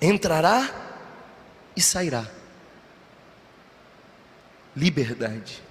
[0.00, 0.66] Entrará
[1.76, 2.26] e sairá.
[4.74, 5.62] Liberdade.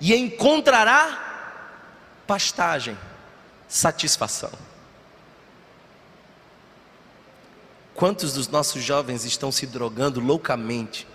[0.00, 2.98] E encontrará pastagem,
[3.68, 4.50] satisfação.
[7.94, 11.06] Quantos dos nossos jovens estão se drogando loucamente,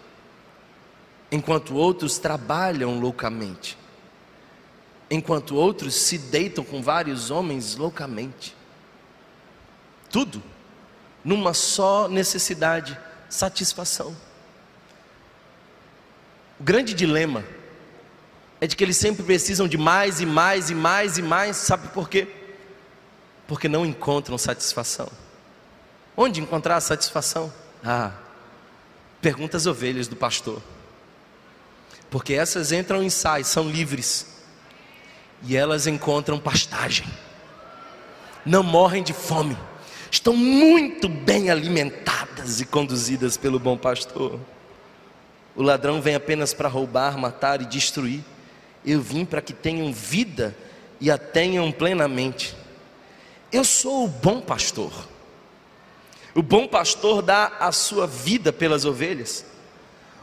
[1.33, 3.75] enquanto outros trabalham loucamente,
[5.09, 8.55] enquanto outros se deitam com vários homens loucamente?
[10.11, 10.43] Tudo
[11.23, 12.95] numa só necessidade,
[13.27, 14.15] satisfação.
[16.59, 17.43] O grande dilema
[18.61, 21.87] é de que eles sempre precisam de mais e mais e mais e mais, sabe
[21.87, 22.27] por quê?
[23.47, 25.09] Porque não encontram satisfação.
[26.15, 27.51] Onde encontrar satisfação?
[27.83, 28.11] Ah,
[29.19, 30.61] pergunta as ovelhas do pastor.
[32.13, 34.27] Porque essas entram e saem, são livres.
[35.41, 37.07] E elas encontram pastagem.
[38.45, 39.57] Não morrem de fome.
[40.11, 44.39] Estão muito bem alimentadas e conduzidas pelo bom pastor.
[45.55, 48.23] O ladrão vem apenas para roubar, matar e destruir.
[48.85, 50.55] Eu vim para que tenham vida
[51.01, 52.55] e a tenham plenamente.
[53.51, 54.93] Eu sou o bom pastor.
[56.35, 59.43] O bom pastor dá a sua vida pelas ovelhas.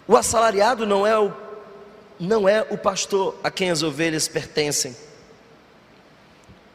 [0.06, 1.49] O assalariado não é o,
[2.20, 4.94] não é o pastor a quem as ovelhas pertencem.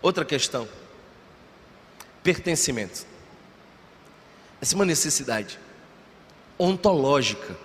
[0.02, 0.68] Outra questão:
[2.24, 3.06] pertencimento.
[4.60, 5.60] Essa é uma necessidade
[6.58, 7.56] ontológica.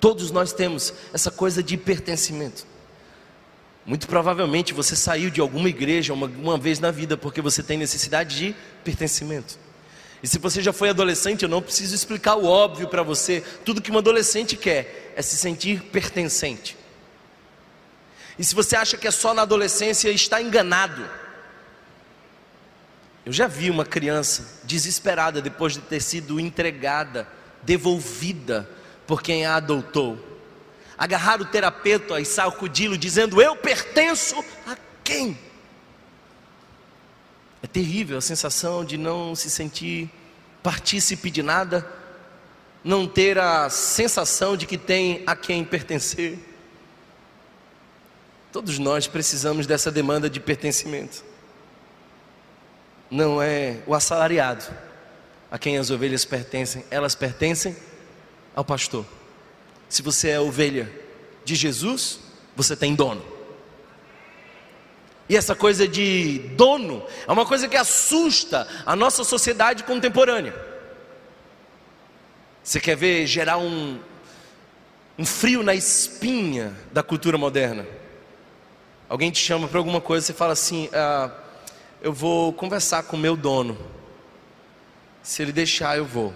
[0.00, 2.66] Todos nós temos essa coisa de pertencimento.
[3.86, 7.78] Muito provavelmente você saiu de alguma igreja uma, uma vez na vida porque você tem
[7.78, 9.58] necessidade de pertencimento.
[10.22, 13.42] E se você já foi adolescente, eu não preciso explicar o óbvio para você.
[13.64, 16.76] Tudo que um adolescente quer é se sentir pertencente.
[18.38, 21.08] E se você acha que é só na adolescência, está enganado.
[23.26, 27.28] Eu já vi uma criança desesperada depois de ter sido entregada,
[27.62, 28.68] devolvida
[29.06, 30.24] por quem a adotou.
[30.96, 35.38] Agarrar o terapeuta e sacudi-lo, dizendo: Eu pertenço a quem?
[37.62, 40.10] É terrível a sensação de não se sentir
[40.62, 41.86] partícipe de nada,
[42.84, 46.47] não ter a sensação de que tem a quem pertencer.
[48.52, 51.22] Todos nós precisamos dessa demanda de pertencimento.
[53.10, 54.64] Não é o assalariado
[55.50, 57.76] a quem as ovelhas pertencem, elas pertencem
[58.54, 59.04] ao pastor.
[59.88, 60.90] Se você é ovelha
[61.44, 62.20] de Jesus,
[62.54, 63.24] você tem dono.
[65.28, 70.54] E essa coisa de dono é uma coisa que assusta a nossa sociedade contemporânea.
[72.62, 73.98] Você quer ver gerar um,
[75.18, 77.86] um frio na espinha da cultura moderna?
[79.08, 81.30] Alguém te chama para alguma coisa, você fala assim: ah,
[82.02, 83.78] Eu vou conversar com o meu dono.
[85.22, 86.34] Se ele deixar, eu vou.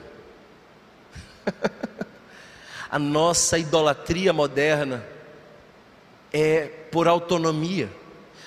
[2.90, 5.04] a nossa idolatria moderna
[6.32, 7.90] é por autonomia.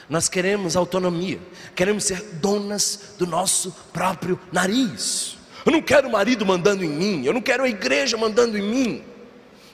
[0.10, 1.40] Nós queremos autonomia,
[1.76, 5.38] queremos ser donas do nosso próprio nariz.
[5.66, 8.62] Eu não quero o marido mandando em mim, eu não quero a igreja mandando em
[8.62, 9.04] mim.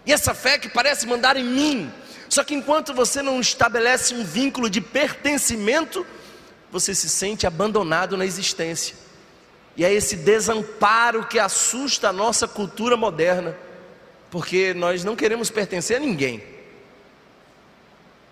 [0.06, 1.92] E essa fé que parece mandar em mim,
[2.32, 6.06] só que enquanto você não estabelece um vínculo de pertencimento,
[6.72, 8.96] você se sente abandonado na existência.
[9.76, 13.54] E é esse desamparo que assusta a nossa cultura moderna,
[14.30, 16.42] porque nós não queremos pertencer a ninguém,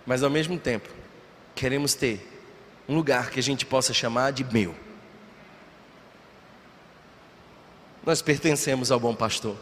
[0.06, 0.88] mas ao mesmo tempo,
[1.54, 2.26] queremos ter
[2.88, 4.74] um lugar que a gente possa chamar de meu.
[8.06, 9.56] nós pertencemos ao bom pastor.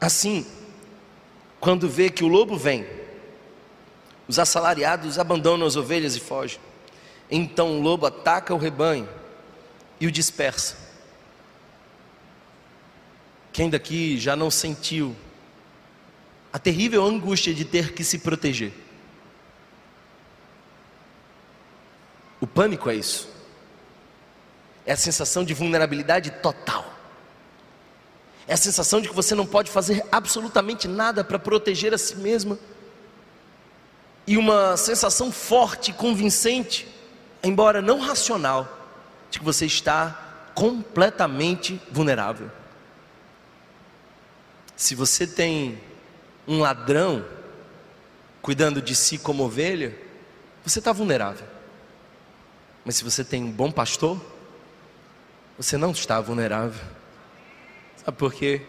[0.00, 0.46] Assim,
[1.64, 2.86] quando vê que o lobo vem,
[4.28, 6.60] os assalariados abandonam as ovelhas e fogem.
[7.30, 9.08] Então o lobo ataca o rebanho
[9.98, 10.76] e o dispersa.
[13.50, 15.16] Quem daqui já não sentiu
[16.52, 18.74] a terrível angústia de ter que se proteger?
[22.42, 23.26] O pânico é isso.
[24.84, 26.93] É a sensação de vulnerabilidade total.
[28.46, 32.16] É a sensação de que você não pode fazer absolutamente nada para proteger a si
[32.16, 32.58] mesma.
[34.26, 36.86] E uma sensação forte, convincente,
[37.42, 38.68] embora não racional,
[39.30, 42.50] de que você está completamente vulnerável.
[44.76, 45.80] Se você tem
[46.46, 47.24] um ladrão
[48.42, 49.96] cuidando de si como ovelha,
[50.64, 51.46] você está vulnerável.
[52.84, 54.20] Mas se você tem um bom pastor,
[55.56, 56.84] você não está vulnerável.
[58.04, 58.60] Sabe por quê?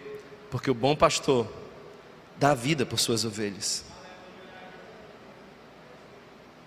[0.49, 1.45] Porque o bom pastor
[2.37, 3.83] dá vida por suas ovelhas.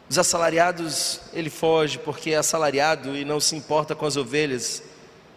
[0.09, 4.83] Os assalariados, ele foge porque é assalariado e não se importa com as ovelhas.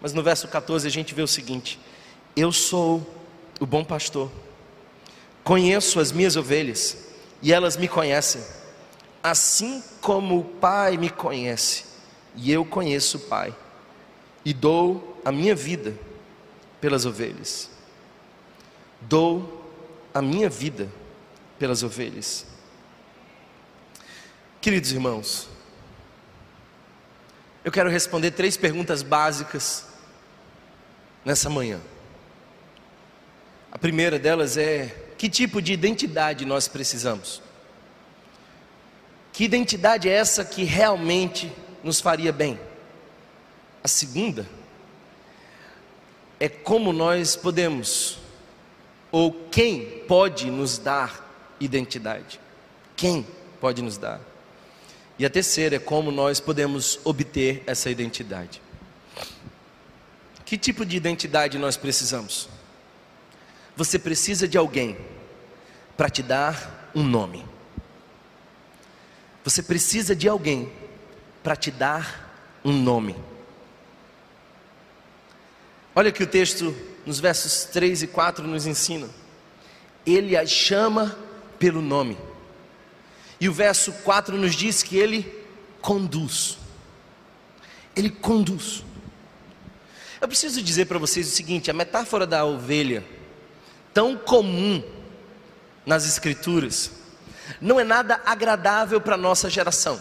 [0.02, 1.80] Mas no verso 14 a gente vê o seguinte:
[2.36, 3.06] Eu sou
[3.60, 4.30] o bom pastor,
[5.44, 6.98] conheço as minhas ovelhas
[7.42, 8.42] e elas me conhecem,
[9.24, 11.86] assim como o Pai me conhece
[12.36, 13.56] e eu conheço o Pai,
[14.44, 15.94] e dou a minha vida
[16.82, 17.70] pelas ovelhas.
[19.02, 19.62] Dou
[20.14, 20.90] a minha vida
[21.58, 22.46] pelas ovelhas.
[24.60, 25.48] Queridos irmãos,
[27.64, 29.86] eu quero responder três perguntas básicas
[31.24, 31.80] nessa manhã.
[33.72, 37.42] A primeira delas é: que tipo de identidade nós precisamos?
[39.32, 41.52] Que identidade é essa que realmente
[41.84, 42.60] nos faria bem.
[43.84, 44.48] A segunda
[46.42, 48.18] é como nós podemos,
[49.12, 52.40] ou quem pode nos dar identidade.
[52.96, 53.28] Quem
[53.60, 54.20] pode nos dar?
[55.20, 58.60] E a terceira é como nós podemos obter essa identidade.
[60.44, 62.50] Que tipo de identidade nós precisamos?
[63.76, 64.98] Você precisa de alguém
[65.96, 67.46] para te dar um nome.
[69.44, 70.74] Você precisa de alguém
[71.44, 73.16] para te dar um nome.
[75.96, 76.76] Olha que o texto
[77.06, 79.10] nos versos 3 e 4 nos ensina.
[80.06, 81.18] Ele as chama
[81.60, 82.18] pelo nome.
[83.40, 85.24] E o verso 4 nos diz que ele
[85.82, 86.58] conduz.
[87.96, 88.84] Ele conduz.
[90.22, 93.04] Eu preciso dizer para vocês o seguinte: a metáfora da ovelha,
[93.94, 94.84] tão comum
[95.86, 96.92] nas Escrituras,
[97.60, 100.00] não é nada agradável para a nossa geração.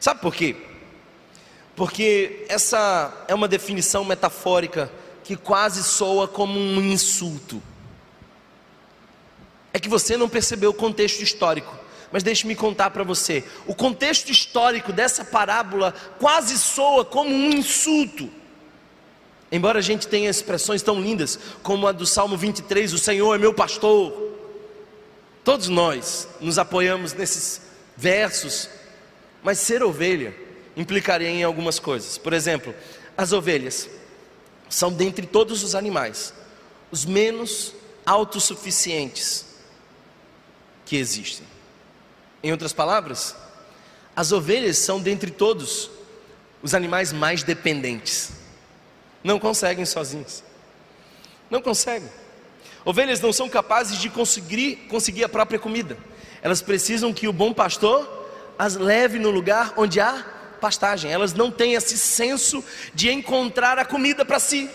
[0.00, 0.56] Sabe por quê?
[1.78, 4.90] Porque essa é uma definição metafórica
[5.22, 7.62] que quase soa como um insulto.
[9.72, 11.72] É que você não percebeu o contexto histórico.
[12.10, 18.28] Mas deixe-me contar para você: o contexto histórico dessa parábola quase soa como um insulto.
[19.52, 23.38] Embora a gente tenha expressões tão lindas como a do Salmo 23, o Senhor é
[23.38, 24.12] meu pastor.
[25.44, 27.62] Todos nós nos apoiamos nesses
[27.96, 28.68] versos
[29.42, 30.34] mas ser ovelha
[30.78, 32.16] implicaria em algumas coisas.
[32.16, 32.74] Por exemplo,
[33.16, 33.90] as ovelhas
[34.70, 36.32] são dentre todos os animais
[36.90, 37.74] os menos
[38.06, 39.44] autossuficientes
[40.86, 41.46] que existem.
[42.42, 43.36] Em outras palavras,
[44.16, 45.90] as ovelhas são dentre todos
[46.62, 48.30] os animais mais dependentes.
[49.22, 50.42] Não conseguem sozinhos.
[51.50, 52.08] Não conseguem.
[52.84, 55.98] Ovelhas não são capazes de conseguir, conseguir a própria comida.
[56.40, 58.16] Elas precisam que o bom pastor
[58.58, 60.24] as leve no lugar onde há
[60.58, 61.10] pastagem.
[61.10, 64.70] Elas não têm esse senso de encontrar a comida para si.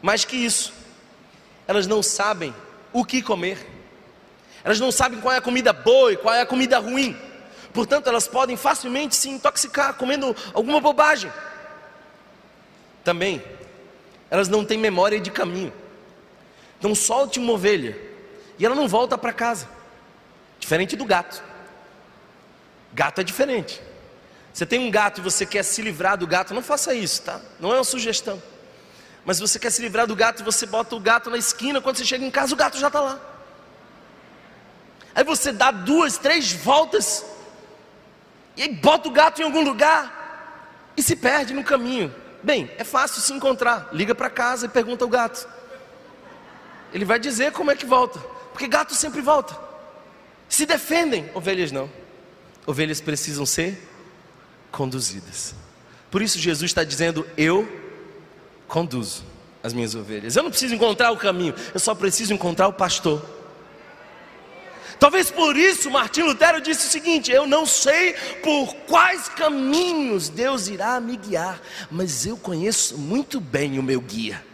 [0.00, 0.72] Mais que isso,
[1.66, 2.54] elas não sabem
[2.92, 3.58] o que comer.
[4.62, 7.16] Elas não sabem qual é a comida boa e qual é a comida ruim.
[7.72, 11.30] Portanto, elas podem facilmente se intoxicar comendo alguma bobagem.
[13.02, 13.42] Também,
[14.30, 15.72] elas não têm memória de caminho.
[16.78, 17.98] Então, solte uma ovelha
[18.58, 19.68] e ela não volta para casa.
[20.58, 21.42] Diferente do gato.
[22.92, 23.82] Gato é diferente.
[24.54, 27.40] Você tem um gato e você quer se livrar do gato, não faça isso, tá?
[27.58, 28.40] Não é uma sugestão.
[29.24, 31.96] Mas você quer se livrar do gato e você bota o gato na esquina, quando
[31.96, 33.20] você chega em casa, o gato já está lá.
[35.12, 37.24] Aí você dá duas, três voltas,
[38.56, 42.14] e aí bota o gato em algum lugar e se perde no caminho.
[42.40, 43.88] Bem, é fácil se encontrar.
[43.92, 45.48] Liga para casa e pergunta ao gato.
[46.92, 48.20] Ele vai dizer como é que volta,
[48.52, 49.58] porque gato sempre volta.
[50.48, 51.90] Se defendem, ovelhas não.
[52.64, 53.93] Ovelhas precisam ser
[54.74, 55.54] conduzidas.
[56.10, 57.68] Por isso Jesus está dizendo: Eu
[58.66, 59.24] conduzo
[59.62, 60.36] as minhas ovelhas.
[60.36, 63.24] Eu não preciso encontrar o caminho, eu só preciso encontrar o pastor.
[64.98, 70.68] Talvez por isso Martim Lutero disse o seguinte: Eu não sei por quais caminhos Deus
[70.68, 71.60] irá me guiar,
[71.90, 74.44] mas eu conheço muito bem o meu guia.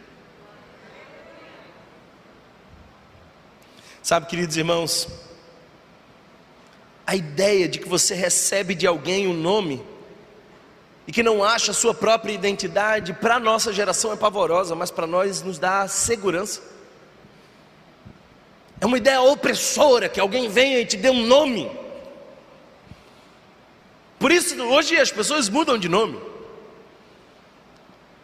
[4.02, 5.06] Sabe, queridos irmãos,
[7.06, 9.89] a ideia de que você recebe de alguém um nome
[11.10, 14.92] e que não acha a sua própria identidade, para a nossa geração é pavorosa, mas
[14.92, 16.62] para nós nos dá segurança.
[18.80, 21.68] É uma ideia opressora que alguém venha e te dê um nome.
[24.20, 26.16] Por isso, hoje as pessoas mudam de nome.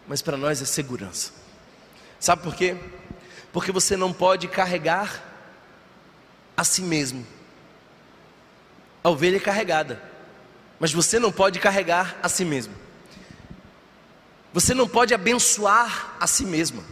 [0.06, 1.32] Mas para nós é segurança.
[2.20, 2.76] Sabe por quê?
[3.52, 5.24] Porque você não pode carregar
[6.56, 7.26] a si mesmo.
[9.02, 10.00] A ovelha é carregada
[10.78, 12.74] mas você não pode carregar a si mesmo.
[14.52, 16.84] Você não pode abençoar a si mesmo.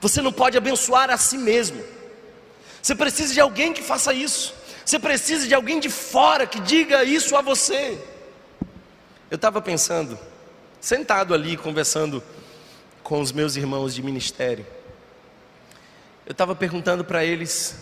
[0.00, 1.82] Você não pode abençoar a si mesmo.
[2.82, 4.54] Você precisa de alguém que faça isso.
[4.84, 7.98] Você precisa de alguém de fora que diga isso a você.
[9.30, 10.18] Eu estava pensando,
[10.80, 12.22] sentado ali conversando
[13.02, 14.66] com os meus irmãos de ministério.
[16.26, 17.76] Eu estava perguntando para eles: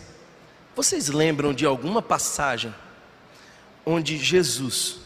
[0.74, 2.74] vocês lembram de alguma passagem
[3.90, 4.98] onde Jesus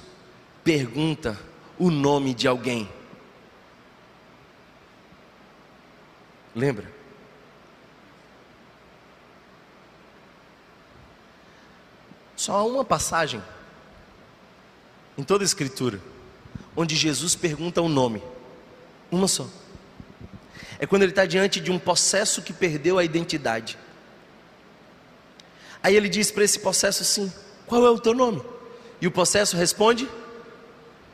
[0.64, 1.38] pergunta
[1.78, 2.88] o nome de alguém.
[6.52, 6.90] Lembra?
[12.34, 13.40] Só há uma passagem
[15.16, 16.00] em toda a Escritura
[16.74, 18.20] onde Jesus pergunta o nome,
[19.12, 19.48] uma só.
[20.80, 23.78] É quando ele está diante de um processo que perdeu a identidade.
[25.80, 27.32] Aí ele diz para esse processo assim:
[27.68, 28.42] Qual é o teu nome?
[29.02, 30.08] E o processo responde: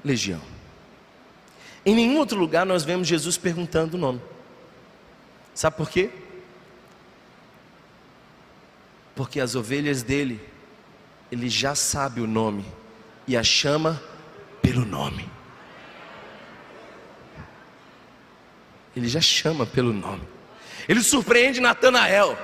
[0.04, 0.42] legião.
[1.86, 4.20] Em nenhum outro lugar nós vemos Jesus perguntando o nome.
[5.54, 6.10] Sabe por quê?
[9.16, 10.38] Porque as ovelhas dele,
[11.32, 12.64] ele já sabe o nome
[13.26, 14.00] e a chama
[14.60, 15.26] pelo nome.
[18.94, 20.28] Ele já chama pelo nome.
[20.86, 22.36] Ele surpreende Natanael.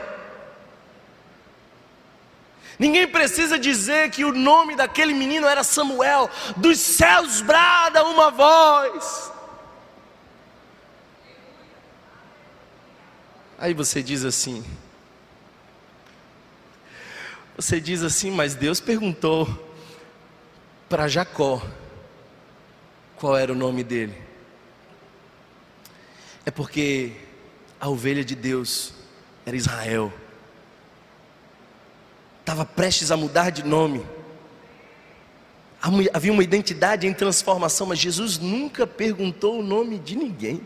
[2.79, 6.29] Ninguém precisa dizer que o nome daquele menino era Samuel.
[6.57, 9.33] Dos céus brada uma voz.
[13.59, 14.65] Aí você diz assim.
[17.57, 19.47] Você diz assim, mas Deus perguntou
[20.89, 21.63] para Jacó
[23.17, 24.21] qual era o nome dele.
[26.45, 27.13] É porque
[27.81, 28.93] a ovelha de Deus
[29.47, 30.13] era Israel
[32.45, 34.05] estava prestes a mudar de nome.
[36.13, 40.61] Havia uma identidade em transformação, mas Jesus nunca perguntou o nome de ninguém,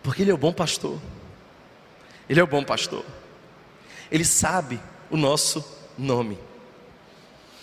[0.00, 1.00] porque Ele é o bom pastor.
[2.28, 3.04] Ele é o bom pastor.
[4.10, 4.80] Ele sabe
[5.10, 5.64] o nosso
[5.98, 6.38] nome.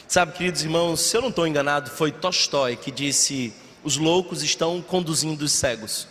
[0.06, 4.82] Sabe, queridos irmãos, se eu não estou enganado, foi Tolstói que disse: os loucos estão
[4.82, 6.08] conduzindo os cegos.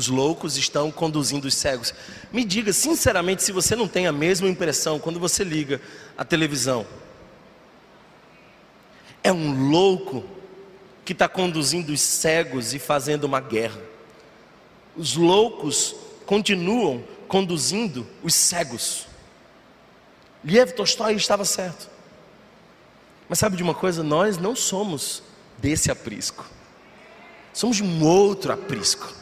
[0.00, 1.92] Os loucos estão conduzindo os cegos.
[2.32, 5.78] Me diga sinceramente se você não tem a mesma impressão quando você liga
[6.16, 6.86] a televisão.
[9.22, 10.24] É um louco
[11.04, 13.78] que está conduzindo os cegos e fazendo uma guerra.
[14.96, 15.94] Os loucos
[16.24, 19.06] continuam conduzindo os cegos.
[20.42, 21.90] Liev Tolstói estava certo.
[23.28, 24.02] Mas sabe de uma coisa?
[24.02, 25.22] Nós não somos
[25.58, 26.48] desse aprisco.
[27.52, 29.19] Somos de um outro aprisco.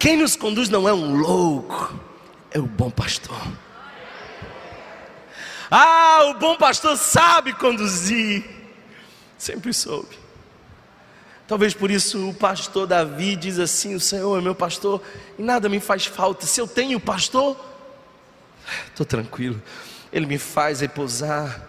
[0.00, 1.94] Quem nos conduz não é um louco,
[2.50, 3.36] é o bom pastor.
[5.70, 8.42] Ah, o bom pastor sabe conduzir,
[9.36, 10.18] sempre soube.
[11.46, 15.02] Talvez por isso o pastor Davi diz assim: O Senhor é meu pastor
[15.38, 16.46] e nada me faz falta.
[16.46, 17.54] Se eu tenho pastor,
[18.88, 19.62] estou tranquilo.
[20.10, 21.62] Ele me faz repousar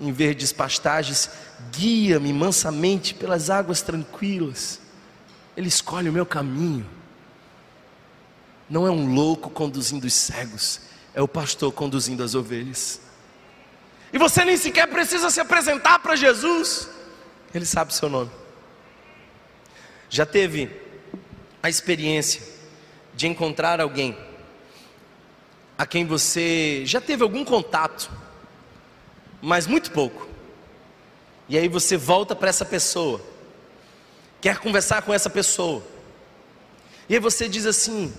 [0.00, 1.30] em verdes pastagens,
[1.70, 4.80] guia-me mansamente pelas águas tranquilas.
[5.56, 6.98] Ele escolhe o meu caminho
[8.70, 10.80] não é um louco conduzindo os cegos,
[11.12, 13.00] é o pastor conduzindo as ovelhas.
[14.12, 16.88] E você nem sequer precisa se apresentar para Jesus,
[17.52, 18.30] Ele sabe o seu nome.
[20.08, 20.70] Já teve
[21.60, 22.42] a experiência
[23.14, 24.16] de encontrar alguém
[25.76, 28.10] a quem você já teve algum contato,
[29.42, 30.28] mas muito pouco,
[31.48, 33.20] e aí você volta para essa pessoa,
[34.40, 35.82] quer conversar com essa pessoa,
[37.08, 38.12] e aí você diz assim: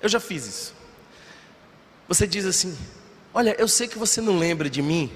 [0.00, 0.74] eu já fiz isso.
[2.06, 2.76] Você diz assim:
[3.34, 5.12] Olha, eu sei que você não lembra de mim,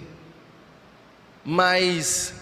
[1.44, 2.34] mas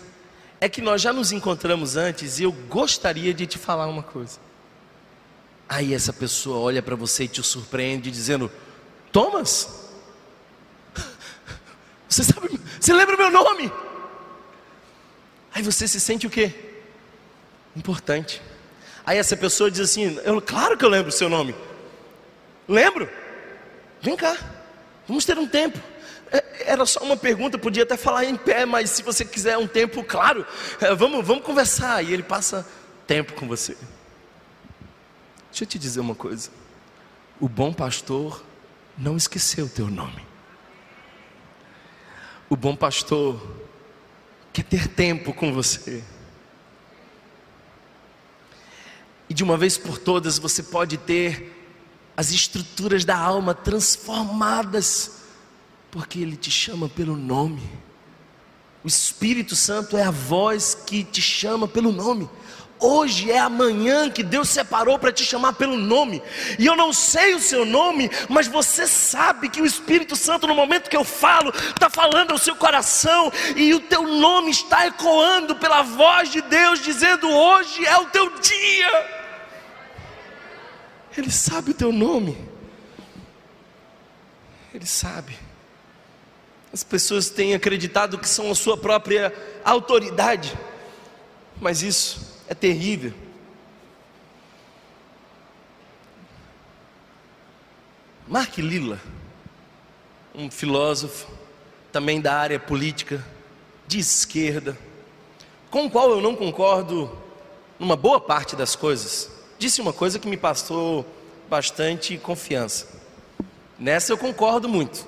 [0.60, 4.38] é que nós já nos encontramos antes e eu gostaria de te falar uma coisa.
[5.68, 8.50] Aí essa pessoa olha para você e te surpreende dizendo:
[9.12, 9.90] Thomas,
[12.08, 13.72] você sabe, você lembra meu nome?
[15.54, 16.52] Aí você se sente o quê?
[17.76, 18.42] Importante.
[19.06, 21.54] Aí essa pessoa diz assim: eu, Claro que eu lembro o seu nome.
[22.70, 23.10] Lembro?
[24.00, 24.38] Vem cá,
[25.08, 25.76] vamos ter um tempo.
[26.30, 29.66] É, era só uma pergunta, podia até falar em pé, mas se você quiser um
[29.66, 30.46] tempo, claro,
[30.80, 32.00] é, vamos, vamos conversar.
[32.04, 32.64] E ele passa
[33.08, 33.76] tempo com você.
[35.50, 36.48] Deixa eu te dizer uma coisa:
[37.40, 38.40] o bom pastor
[38.96, 40.24] não esqueceu o teu nome.
[42.48, 43.44] O bom pastor
[44.52, 46.04] quer ter tempo com você.
[49.28, 51.59] E de uma vez por todas você pode ter
[52.20, 55.22] as estruturas da alma transformadas,
[55.90, 57.62] porque Ele te chama pelo nome.
[58.84, 62.28] O Espírito Santo é a voz que te chama pelo nome.
[62.78, 66.22] Hoje é a manhã que Deus separou para te chamar pelo nome.
[66.58, 70.54] E eu não sei o seu nome, mas você sabe que o Espírito Santo, no
[70.54, 75.56] momento que eu falo, está falando ao seu coração, e o teu nome está ecoando
[75.56, 79.19] pela voz de Deus, dizendo: Hoje é o teu dia.
[81.16, 82.36] Ele sabe o teu nome.
[84.72, 85.36] Ele sabe.
[86.72, 89.34] As pessoas têm acreditado que são a sua própria
[89.64, 90.56] autoridade,
[91.60, 93.12] mas isso é terrível.
[98.28, 99.00] Mark Lilla,
[100.32, 101.26] um filósofo,
[101.90, 103.24] também da área política,
[103.88, 104.78] de esquerda,
[105.68, 107.10] com o qual eu não concordo
[107.76, 111.06] numa boa parte das coisas, disse uma coisa que me passou
[111.48, 112.88] bastante confiança.
[113.78, 115.06] Nessa eu concordo muito.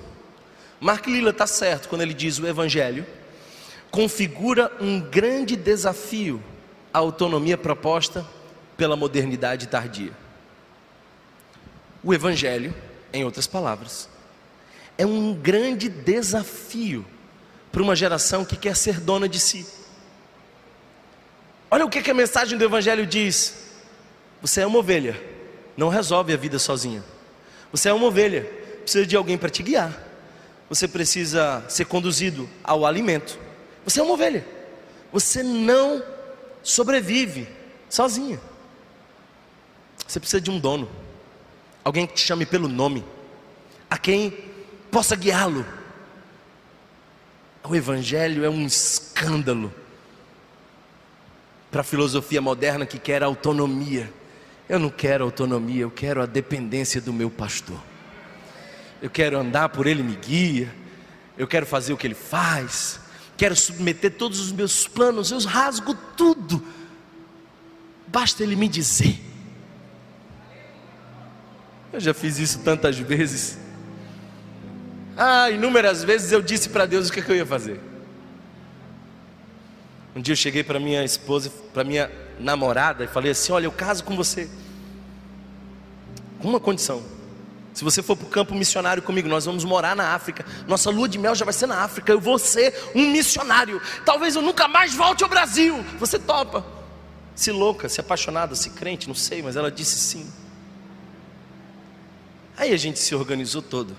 [0.79, 3.03] Mark Lilla está certo quando ele diz o Evangelho
[3.89, 6.41] configura um grande desafio
[6.93, 8.25] à autonomia proposta
[8.77, 10.11] pela modernidade tardia.
[12.03, 12.73] O Evangelho,
[13.11, 14.07] em outras palavras,
[14.97, 17.05] é um grande desafio
[17.71, 19.65] para uma geração que quer ser dona de si.
[21.71, 23.62] Olha o que, que a mensagem do Evangelho diz:
[24.43, 25.19] você é uma ovelha,
[25.75, 27.03] não resolve a vida sozinha.
[27.71, 28.43] Você é uma ovelha,
[28.83, 30.13] precisa de alguém para te guiar
[30.73, 33.37] você precisa ser conduzido ao alimento.
[33.83, 34.43] Você é uma ovelha.
[35.11, 36.03] Você não
[36.63, 37.47] sobrevive
[37.87, 38.39] sozinha.
[40.07, 40.89] Você precisa de um dono,
[41.83, 43.05] alguém que te chame pelo nome,
[43.87, 44.35] a quem
[44.89, 45.63] possa guiá-lo.
[47.63, 49.71] O Evangelho é um escândalo
[51.69, 54.11] para a filosofia moderna que quer autonomia.
[54.67, 57.79] Eu não quero autonomia, eu quero a dependência do meu pastor
[59.03, 60.73] eu quero andar por Ele me guia,
[61.37, 63.01] eu quero fazer o que Ele faz,
[63.35, 66.65] quero submeter todos os meus planos, eu rasgo tudo,
[68.07, 69.19] basta Ele me dizer.
[71.91, 73.57] Eu já fiz isso tantas vezes.
[75.17, 77.81] Ah, inúmeras vezes eu disse para Deus o que, é que eu ia fazer.
[80.15, 83.71] Um dia eu cheguei para minha esposa, para minha namorada, e falei assim: Olha, eu
[83.71, 84.49] caso com você,
[86.39, 87.03] com uma condição.
[87.73, 90.45] Se você for para o campo missionário comigo, nós vamos morar na África.
[90.67, 92.11] Nossa lua de mel já vai ser na África.
[92.11, 93.81] Eu vou ser um missionário.
[94.05, 95.83] Talvez eu nunca mais volte ao Brasil.
[95.99, 96.63] Você topa?
[97.33, 100.31] Se louca, se apaixonada, se crente, não sei, mas ela disse sim.
[102.55, 103.97] Aí a gente se organizou todo.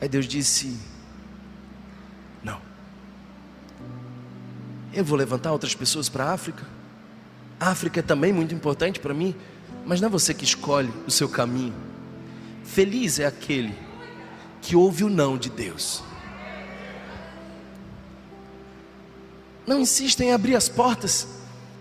[0.00, 0.78] Aí Deus disse:
[4.98, 6.66] Eu vou levantar outras pessoas para a África.
[7.60, 9.32] A África é também muito importante para mim,
[9.86, 11.72] mas não é você que escolhe o seu caminho.
[12.64, 13.72] Feliz é aquele
[14.60, 16.02] que ouve o não de Deus.
[19.64, 21.28] Não insista em abrir as portas.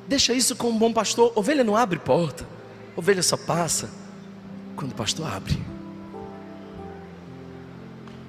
[0.08, 1.34] Deixa isso com um bom pastor.
[1.36, 2.48] Ovelha não abre porta.
[2.96, 3.90] Ovelha só passa
[4.76, 5.60] quando o pastor abre.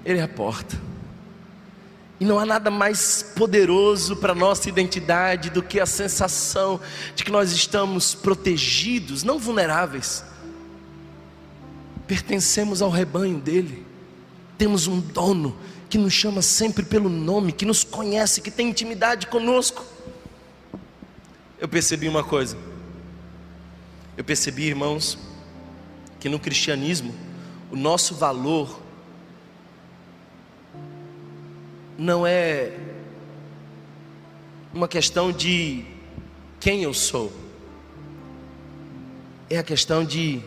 [0.03, 0.80] Ele é a porta.
[2.21, 6.81] E não há nada mais poderoso para a nossa identidade do que a sensação
[7.14, 10.25] de que nós estamos protegidos, não vulneráveis.
[12.07, 13.87] Pertencemos ao rebanho dele,
[14.57, 15.57] temos um dono
[15.89, 19.85] que nos chama sempre pelo nome, que nos conhece, que tem intimidade conosco.
[21.59, 22.57] Eu percebi uma coisa,
[24.16, 25.19] eu percebi, irmãos,
[26.19, 27.14] que no cristianismo
[27.71, 28.88] o nosso valor
[31.99, 32.73] não é
[34.73, 35.85] uma questão de
[36.61, 37.33] quem eu sou,
[39.51, 40.41] é a questão de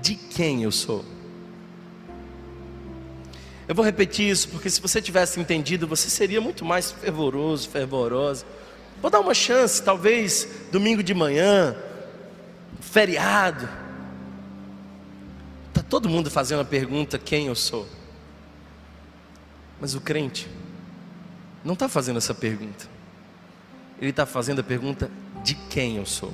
[0.00, 1.04] de quem eu sou.
[3.66, 8.44] Eu vou repetir isso porque se você tivesse entendido, você seria muito mais fervoroso, fervorosa.
[9.00, 11.74] Vou dar uma chance, talvez domingo de manhã,
[12.80, 13.66] feriado.
[15.72, 17.88] Tá todo mundo fazendo a pergunta quem eu sou.
[19.80, 20.46] Mas o crente
[21.64, 22.86] não está fazendo essa pergunta.
[23.98, 25.10] Ele está fazendo a pergunta
[25.42, 26.32] de quem eu sou.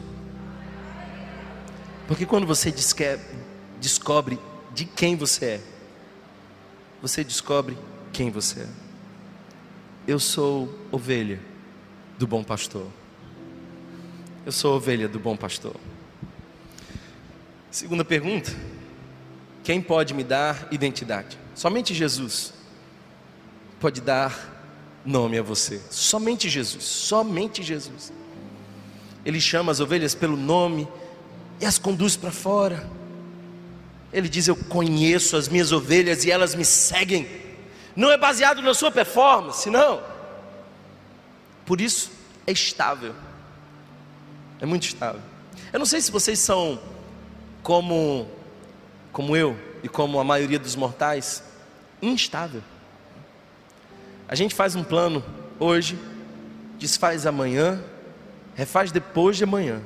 [2.09, 2.75] Porque quando você
[3.81, 4.39] descobre
[4.75, 5.61] de quem você é,
[7.01, 7.79] você descobre
[8.13, 8.69] quem você é.
[10.07, 11.41] Eu sou ovelha
[12.19, 12.89] do bom pastor.
[14.45, 15.77] Eu sou ovelha do bom pastor.
[17.71, 18.51] Segunda pergunta:
[19.63, 21.39] quem pode me dar identidade?
[21.55, 22.53] Somente Jesus
[23.79, 24.60] pode dar
[25.05, 25.81] nome a você.
[25.91, 28.13] Somente Jesus, somente Jesus.
[29.25, 30.89] Ele chama as ovelhas pelo nome
[31.61, 32.89] e as conduz para fora.
[34.13, 37.29] Ele diz: Eu conheço as minhas ovelhas e elas me seguem.
[37.95, 40.03] Não é baseado na sua performance, não.
[41.67, 42.11] Por isso
[42.47, 43.15] é estável.
[44.61, 45.21] É muito estável.
[45.73, 46.81] Eu não sei se vocês são
[47.63, 48.29] como
[49.13, 51.43] como eu e como a maioria dos mortais,
[52.01, 52.63] instável.
[54.31, 55.25] A gente faz um plano
[55.59, 55.99] hoje,
[56.79, 57.83] desfaz amanhã,
[58.55, 59.83] refaz depois de amanhã.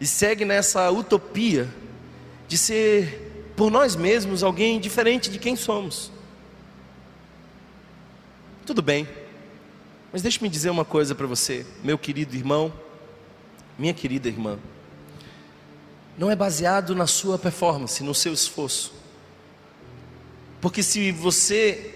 [0.00, 1.68] E segue nessa utopia
[2.48, 6.10] de ser por nós mesmos alguém diferente de quem somos.
[8.64, 9.06] Tudo bem.
[10.10, 12.72] Mas deixe-me dizer uma coisa para você, meu querido irmão,
[13.78, 14.58] minha querida irmã.
[16.16, 18.94] Não é baseado na sua performance, no seu esforço.
[20.58, 21.95] Porque se você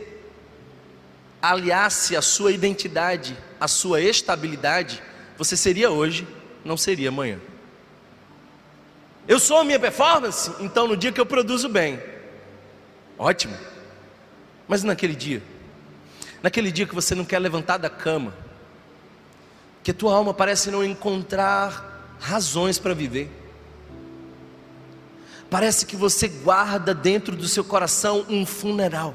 [1.41, 5.03] aliasse a sua identidade, a sua estabilidade,
[5.37, 6.27] você seria hoje,
[6.65, 7.39] não seria amanhã.
[9.27, 12.01] Eu sou a minha performance, então no dia que eu produzo bem,
[13.19, 13.57] ótimo.
[14.69, 15.43] Mas naquele dia,
[16.43, 18.35] naquele dia que você não quer levantar da cama,
[19.83, 23.31] que a tua alma parece não encontrar razões para viver.
[25.49, 29.15] Parece que você guarda dentro do seu coração um funeral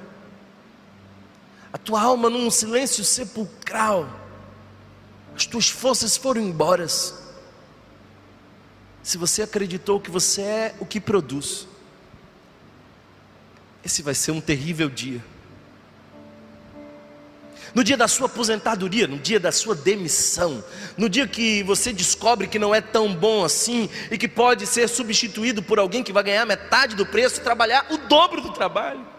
[1.76, 4.09] a tua alma num silêncio sepulcral,
[5.36, 6.88] as tuas forças foram embora.
[9.03, 11.67] Se você acreditou que você é o que produz,
[13.84, 15.21] esse vai ser um terrível dia.
[17.73, 20.63] No dia da sua aposentadoria, no dia da sua demissão,
[20.97, 24.88] no dia que você descobre que não é tão bom assim e que pode ser
[24.88, 29.14] substituído por alguém que vai ganhar metade do preço e trabalhar o dobro do trabalho.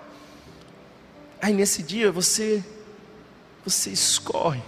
[1.47, 2.61] Aí nesse dia você
[3.65, 4.61] você escorre.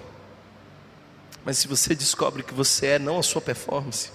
[1.45, 4.13] Mas se você descobre que você é não a sua performance,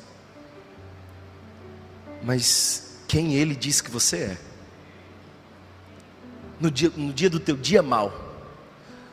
[2.23, 4.37] mas quem ele diz que você é.
[6.57, 8.13] No dia, no dia do teu dia mal,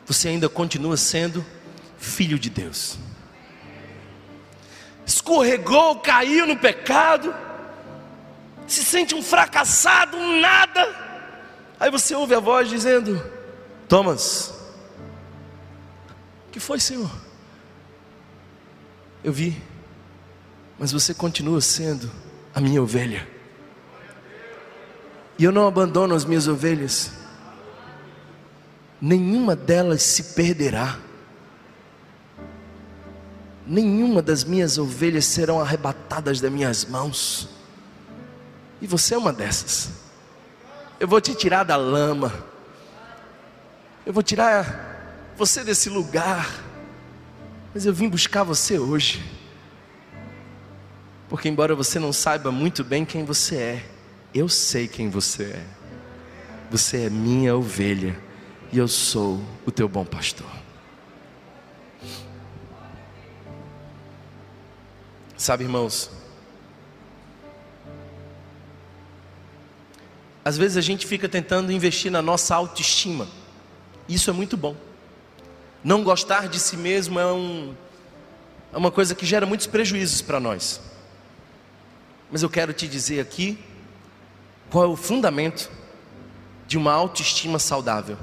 [0.05, 1.45] você ainda continua sendo
[1.97, 2.97] filho de Deus.
[5.05, 7.35] Escorregou, caiu no pecado,
[8.65, 11.11] se sente um fracassado, um nada
[11.81, 13.19] Aí você ouve a voz dizendo:
[13.91, 14.53] Thomas,
[16.49, 17.11] que foi, Senhor?
[19.21, 19.61] Eu vi,
[20.79, 22.09] mas você continua sendo
[22.55, 23.27] a minha ovelha.
[25.37, 27.11] E eu não abandono as minhas ovelhas,
[29.01, 30.97] nenhuma delas se perderá,
[33.67, 37.49] nenhuma das minhas ovelhas serão arrebatadas das minhas mãos,
[38.81, 39.89] e você é uma dessas.
[40.97, 42.50] Eu vou te tirar da lama,
[44.05, 46.63] eu vou tirar você desse lugar,
[47.73, 49.23] mas eu vim buscar você hoje,
[51.29, 53.85] porque embora você não saiba muito bem quem você é,
[54.33, 55.65] eu sei quem você é.
[56.69, 58.17] Você é minha ovelha
[58.71, 60.47] e eu sou o teu bom pastor.
[65.35, 66.09] Sabe, irmãos,
[70.43, 73.27] Às vezes a gente fica tentando investir na nossa autoestima.
[74.07, 74.75] Isso é muito bom.
[75.83, 77.73] Não gostar de si mesmo é, um,
[78.71, 80.79] é uma coisa que gera muitos prejuízos para nós.
[82.31, 83.57] Mas eu quero te dizer aqui
[84.69, 85.69] qual é o fundamento
[86.67, 88.17] de uma autoestima saudável.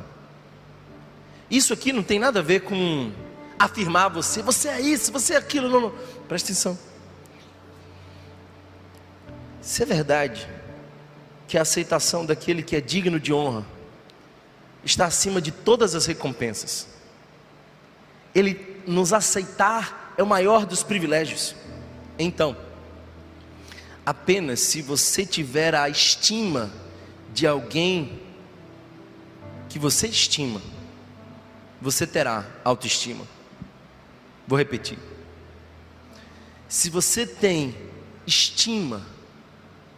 [1.51, 3.11] Isso aqui não tem nada a ver com
[3.59, 5.69] afirmar você, você é isso, você é aquilo.
[5.69, 5.95] Não, não.
[6.29, 6.79] Presta atenção.
[9.61, 10.49] Se é verdade
[11.47, 13.67] que a aceitação daquele que é digno de honra
[14.85, 16.89] está acima de todas as recompensas.
[18.35, 21.55] Ele nos aceitar é o maior dos privilégios.
[22.19, 22.57] Então,
[24.05, 26.73] apenas se você tiver a estima
[27.33, 28.21] de alguém
[29.69, 30.61] que você estima,
[31.81, 33.25] você terá autoestima.
[34.47, 34.99] Vou repetir.
[36.69, 37.75] Se você tem
[38.27, 39.07] estima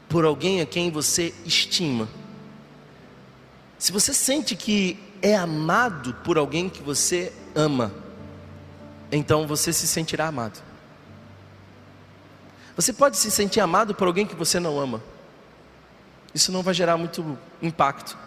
[0.09, 2.09] por alguém a quem você estima,
[3.81, 7.91] se você sente que é amado por alguém que você ama,
[9.11, 10.61] então você se sentirá amado.
[12.77, 15.03] Você pode se sentir amado por alguém que você não ama.
[16.35, 18.19] Isso não vai gerar muito impacto.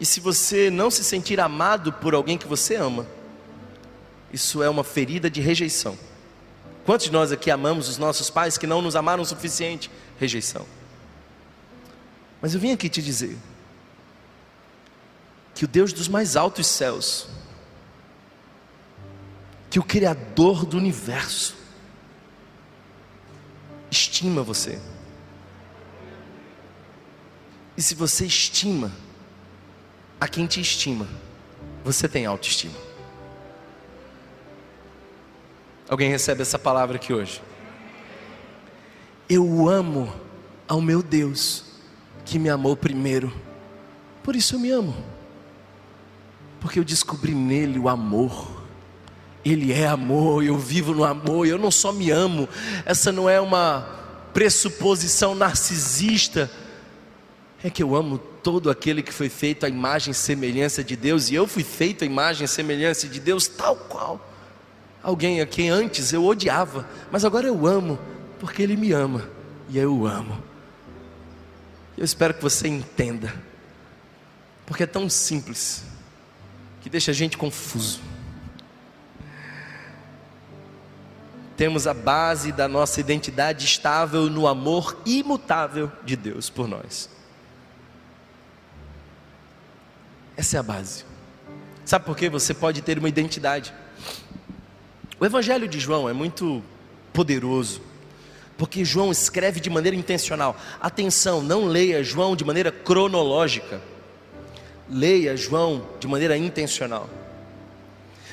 [0.00, 3.06] E se você não se sentir amado por alguém que você ama,
[4.32, 5.96] isso é uma ferida de rejeição.
[6.84, 9.88] Quantos de nós aqui amamos os nossos pais que não nos amaram o suficiente?
[10.18, 10.66] Rejeição.
[12.42, 13.38] Mas eu vim aqui te dizer
[15.58, 17.26] que o Deus dos mais altos céus,
[19.68, 21.56] que o Criador do universo,
[23.90, 24.80] estima você.
[27.76, 28.92] E se você estima
[30.20, 31.08] a quem te estima,
[31.82, 32.78] você tem autoestima.
[35.88, 37.42] Alguém recebe essa palavra aqui hoje?
[39.28, 40.08] Eu amo
[40.68, 41.64] ao meu Deus
[42.24, 43.36] que me amou primeiro,
[44.22, 45.17] por isso eu me amo,
[46.60, 48.58] porque eu descobri nele o amor.
[49.44, 52.48] Ele é amor, eu vivo no amor, eu não só me amo,
[52.84, 53.98] essa não é uma
[54.34, 56.50] pressuposição narcisista,
[57.62, 61.30] é que eu amo todo aquele que foi feito à imagem e semelhança de Deus,
[61.30, 64.32] e eu fui feito à imagem e semelhança de Deus, tal qual.
[65.02, 67.98] Alguém a quem antes eu odiava, mas agora eu amo,
[68.38, 69.28] porque Ele me ama,
[69.68, 70.42] e eu o amo.
[71.96, 73.34] Eu espero que você entenda,
[74.66, 75.82] porque é tão simples,
[76.88, 78.00] que deixa a gente confuso.
[81.54, 87.10] temos a base da nossa identidade estável no amor imutável de Deus por nós.
[90.36, 91.04] Essa é a base.
[91.84, 93.74] Sabe por que você pode ter uma identidade?
[95.18, 96.62] O Evangelho de João é muito
[97.12, 97.82] poderoso,
[98.56, 100.56] porque João escreve de maneira intencional.
[100.80, 103.82] Atenção, não leia João de maneira cronológica,
[104.90, 107.08] leia João de maneira intencional.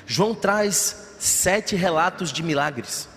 [0.06, 3.10] João traz sete relatos de milagres.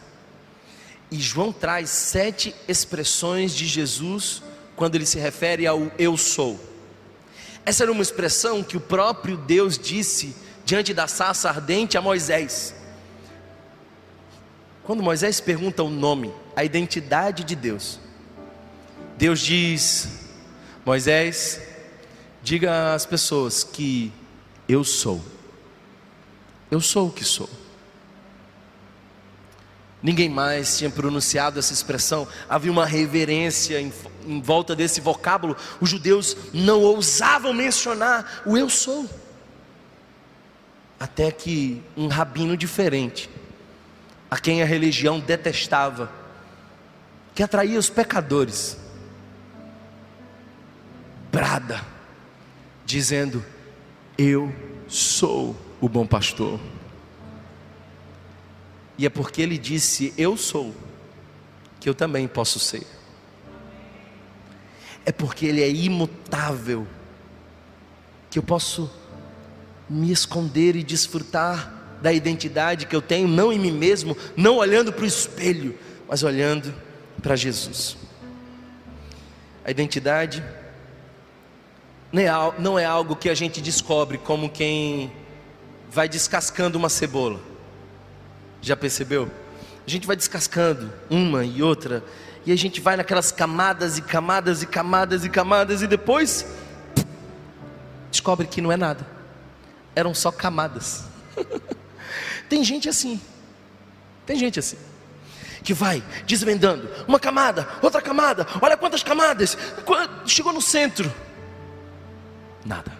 [1.11, 4.43] E João traz sete expressões de Jesus
[4.77, 6.59] quando ele se refere ao eu sou.
[7.65, 10.35] Essa era uma expressão que o próprio Deus disse
[10.65, 12.75] diante da sarça ardente a Moisés.
[14.85, 18.01] Quando Moisés pergunta o nome, a identidade de Deus,
[19.19, 20.09] Deus diz:
[20.85, 21.61] Moisés,
[22.43, 24.13] diga às pessoas que
[24.69, 25.23] eu sou.
[26.71, 27.49] Eu sou o que sou.
[30.03, 33.93] Ninguém mais tinha pronunciado essa expressão, havia uma reverência em,
[34.27, 35.57] em, volta desse vocábulo.
[35.81, 39.09] Os judeus não ousavam mencionar o eu sou.
[41.01, 43.29] Até que um rabino diferente,
[44.31, 46.11] a quem a religião detestava,
[47.35, 48.77] que atraía os pecadores,
[51.33, 51.85] brada,
[52.89, 53.45] dizendo:
[54.17, 54.53] Eu
[54.89, 56.59] sou o bom pastor.
[58.97, 60.75] E é porque ele disse: Eu sou,
[61.79, 62.87] que eu também posso ser.
[65.05, 66.87] É porque ele é imutável,
[68.31, 68.91] que eu posso
[69.89, 74.93] me esconder e desfrutar da identidade que eu tenho, não em mim mesmo, não olhando
[74.93, 75.79] para o espelho,
[76.09, 76.75] mas olhando
[77.23, 77.97] para Jesus.
[79.65, 80.43] A identidade
[82.59, 85.13] não é algo que a gente descobre como quem
[85.91, 87.41] vai descascando uma cebola.
[88.61, 89.31] Já percebeu?
[89.87, 92.03] A gente vai descascando uma e outra,
[92.45, 96.47] e a gente vai naquelas camadas e camadas e camadas e camadas, e depois
[98.11, 99.07] descobre que não é nada,
[99.95, 101.05] eram só camadas.
[102.49, 103.21] tem gente assim,
[104.27, 104.77] tem gente assim,
[105.63, 106.89] que vai desvendando.
[107.07, 109.57] Uma camada, outra camada, olha quantas camadas,
[110.27, 111.11] chegou no centro,
[112.65, 112.93] nada.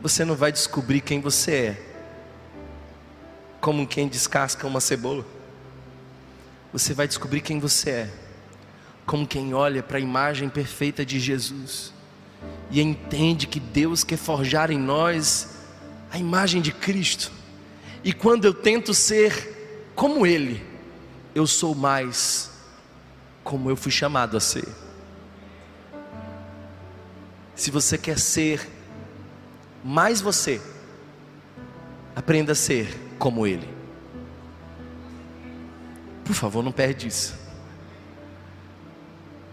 [0.00, 1.94] Você não vai descobrir quem você é
[3.64, 5.24] como quem descasca uma cebola.
[6.70, 8.10] Você vai descobrir quem você é,
[9.06, 11.90] como quem olha para a imagem perfeita de Jesus
[12.70, 15.60] e entende que Deus quer forjar em nós
[16.10, 17.32] a imagem de Cristo.
[18.04, 20.62] E quando eu tento ser como Ele,
[21.34, 22.50] eu sou mais
[23.42, 24.68] como eu fui chamado a ser.
[27.54, 28.68] Se você quer ser
[29.82, 30.60] mais você,
[32.16, 32.88] aprenda a ser
[33.18, 33.68] como Ele.
[36.24, 37.34] Por favor, não perde isso.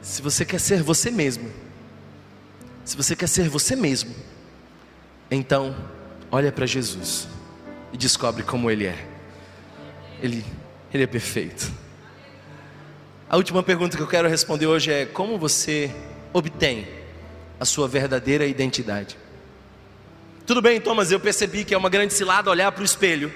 [0.01, 1.51] Se você quer ser você mesmo,
[2.83, 4.13] Se você quer ser você mesmo,
[5.29, 5.75] então
[6.31, 7.27] olha para Jesus
[7.93, 9.07] e descobre como Ele é.
[10.19, 10.43] Ele,
[10.91, 11.71] Ele é perfeito.
[13.29, 15.93] A última pergunta que eu quero responder hoje é: como você
[16.33, 16.87] obtém
[17.61, 19.15] a sua verdadeira identidade?
[20.47, 23.31] Tudo bem, Thomas, eu percebi que é uma grande cilada olhar para o espelho.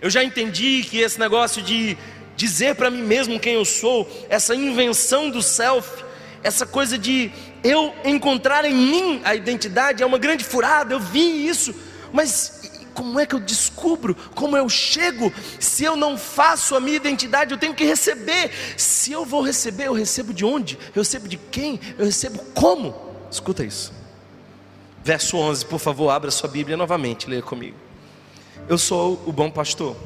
[0.00, 1.94] Eu já entendi que esse negócio de
[2.36, 6.02] dizer para mim mesmo quem eu sou, essa invenção do self,
[6.42, 7.30] essa coisa de
[7.62, 11.74] eu encontrar em mim a identidade é uma grande furada, eu vi isso,
[12.14, 14.16] mas como é que eu descubro?
[14.34, 15.30] Como eu chego?
[15.60, 18.50] Se eu não faço a minha identidade, eu tenho que receber.
[18.78, 20.78] Se eu vou receber, eu recebo de onde?
[20.94, 21.78] Eu recebo de quem?
[21.98, 23.05] Eu recebo como?
[23.30, 23.92] Escuta isso.
[25.04, 27.76] Verso 11, por favor, abra sua Bíblia novamente, leia comigo.
[28.68, 29.96] Eu sou o bom pastor.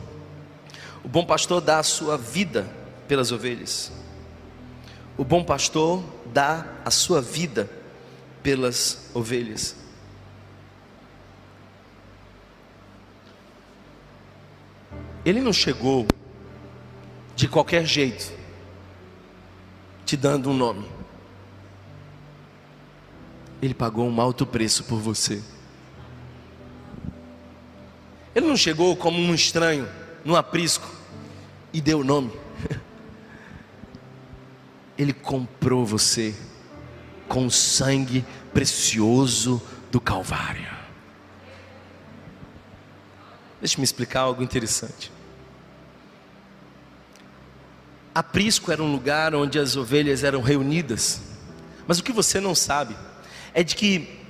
[1.02, 2.68] O bom pastor dá a sua vida
[3.08, 3.90] pelas ovelhas.
[5.16, 7.68] O bom pastor dá a sua vida
[8.42, 9.76] pelas ovelhas.
[15.24, 16.06] Ele não chegou
[17.36, 18.32] de qualquer jeito,
[20.04, 20.99] te dando um nome.
[23.62, 25.42] Ele pagou um alto preço por você.
[28.34, 29.88] Ele não chegou como um estranho,
[30.24, 30.88] num aprisco,
[31.72, 32.32] e deu o nome.
[34.96, 36.34] Ele comprou você
[37.28, 40.68] com o sangue precioso do Calvário.
[43.60, 45.12] Deixa-me explicar algo interessante.
[48.14, 51.20] Aprisco era um lugar onde as ovelhas eram reunidas,
[51.86, 52.96] mas o que você não sabe
[53.54, 54.20] é de que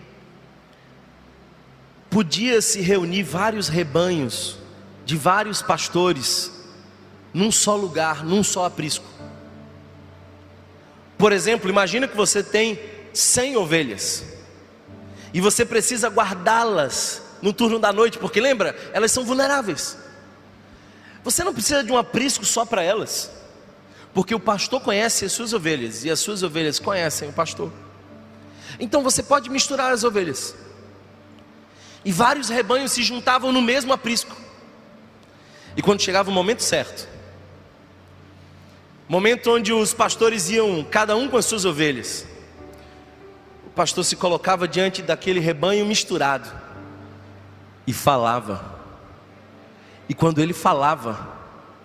[2.09, 4.59] podia se reunir vários rebanhos
[5.05, 6.53] de vários pastores
[7.33, 9.07] num só lugar, num só aprisco.
[11.17, 12.79] Por exemplo, imagina que você tem
[13.13, 14.25] 100 ovelhas
[15.33, 19.97] e você precisa guardá-las no turno da noite, porque lembra, elas são vulneráveis.
[21.23, 23.31] Você não precisa de um aprisco só para elas,
[24.13, 27.71] porque o pastor conhece as suas ovelhas e as suas ovelhas conhecem o pastor.
[28.79, 30.55] Então você pode misturar as ovelhas.
[32.05, 34.37] E vários rebanhos se juntavam no mesmo aprisco.
[35.77, 37.09] E quando chegava o momento certo,
[39.09, 42.27] momento onde os pastores iam, cada um com as suas ovelhas,
[43.67, 46.51] o pastor se colocava diante daquele rebanho misturado
[47.87, 48.79] e falava.
[50.09, 51.29] E quando ele falava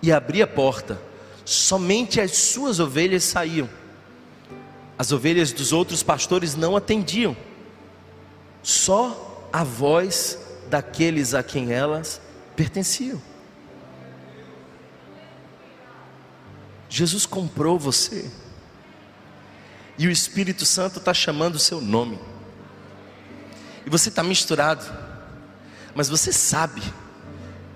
[0.01, 0.99] e abria a porta,
[1.43, 3.69] somente as suas ovelhas saíam.
[4.97, 7.35] As ovelhas dos outros pastores não atendiam.
[8.63, 10.39] Só a voz
[10.69, 12.21] daqueles a quem elas
[12.55, 13.21] pertenciam.
[16.89, 18.31] Jesus comprou você.
[19.97, 22.19] E o Espírito Santo está chamando o seu nome.
[23.85, 24.85] E você está misturado.
[25.93, 26.81] Mas você sabe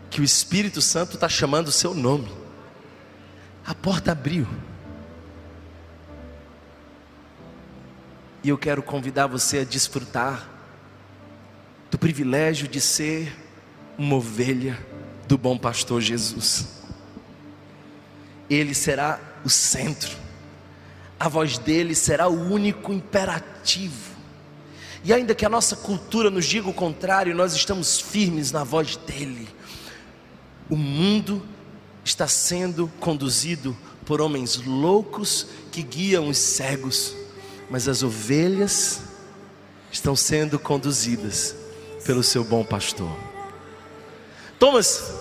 [0.09, 2.31] que o Espírito Santo está chamando o seu nome.
[3.65, 4.47] A porta abriu.
[8.43, 10.49] E eu quero convidar você a desfrutar
[11.91, 13.35] do privilégio de ser
[13.97, 14.79] uma ovelha
[15.27, 16.67] do bom pastor Jesus.
[18.49, 20.17] Ele será o centro,
[21.19, 24.17] a voz dele será o único imperativo.
[25.03, 28.95] E ainda que a nossa cultura nos diga o contrário, nós estamos firmes na voz
[28.95, 29.47] dele.
[30.69, 31.45] O mundo
[32.03, 33.75] está sendo conduzido
[34.05, 37.18] por homens loucos que guiam os cegos
[37.69, 39.01] mas as ovelhas
[39.91, 41.55] estão sendo conduzidas
[42.05, 43.15] pelo seu bom pastor.
[44.57, 45.13] Thomas,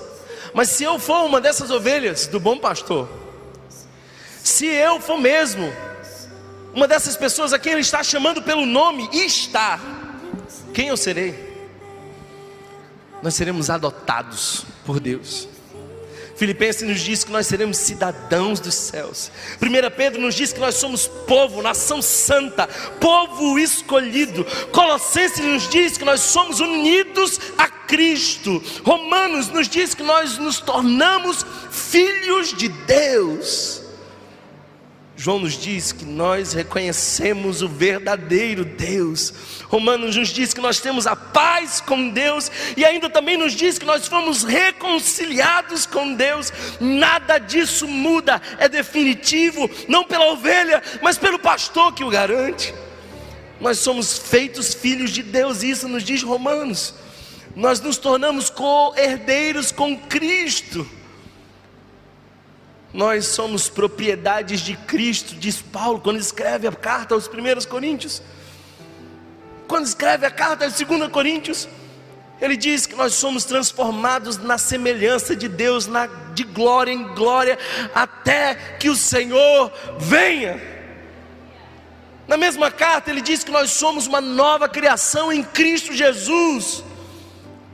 [0.55, 3.09] mas se eu for uma dessas ovelhas do bom pastor,
[4.43, 5.73] se eu for mesmo
[6.75, 9.79] uma dessas pessoas a quem ele está chamando pelo nome está,
[10.73, 11.47] quem eu serei?
[13.23, 15.49] Nós seremos adotados por Deus.
[16.39, 19.29] Filipenses nos diz que nós seremos cidadãos dos céus.
[19.61, 22.69] 1 Pedro nos diz que nós somos povo, nação santa,
[23.01, 24.47] povo escolhido.
[24.71, 28.63] Colossenses nos diz que nós somos unidos a Cristo.
[28.85, 33.88] Romanos nos diz que nós nos tornamos filhos de Deus.
[35.21, 39.35] João nos diz que nós reconhecemos o verdadeiro Deus.
[39.65, 43.81] Romanos nos diz que nós temos a paz com Deus e ainda também nos diz
[43.81, 46.53] que nós fomos reconciliados com Deus.
[46.79, 52.73] Nada disso muda, é definitivo, não pela ovelha, mas pelo pastor que o garante.
[53.61, 56.95] Nós somos feitos filhos de Deus, isso nos diz Romanos.
[57.57, 60.89] Nós nos tornamos co-herdeiros com Cristo.
[62.93, 68.23] Nós somos propriedades de Cristo, diz Paulo quando escreve a carta aos primeiros Coríntios.
[69.67, 71.69] quando escreve a carta de 2 Coríntios,
[72.41, 77.59] ele diz que nós somos transformados na semelhança de Deus, na, de glória em glória,
[77.95, 80.61] até que o Senhor venha.
[82.27, 86.85] Na mesma carta, ele diz que nós somos uma nova criação em Cristo Jesus,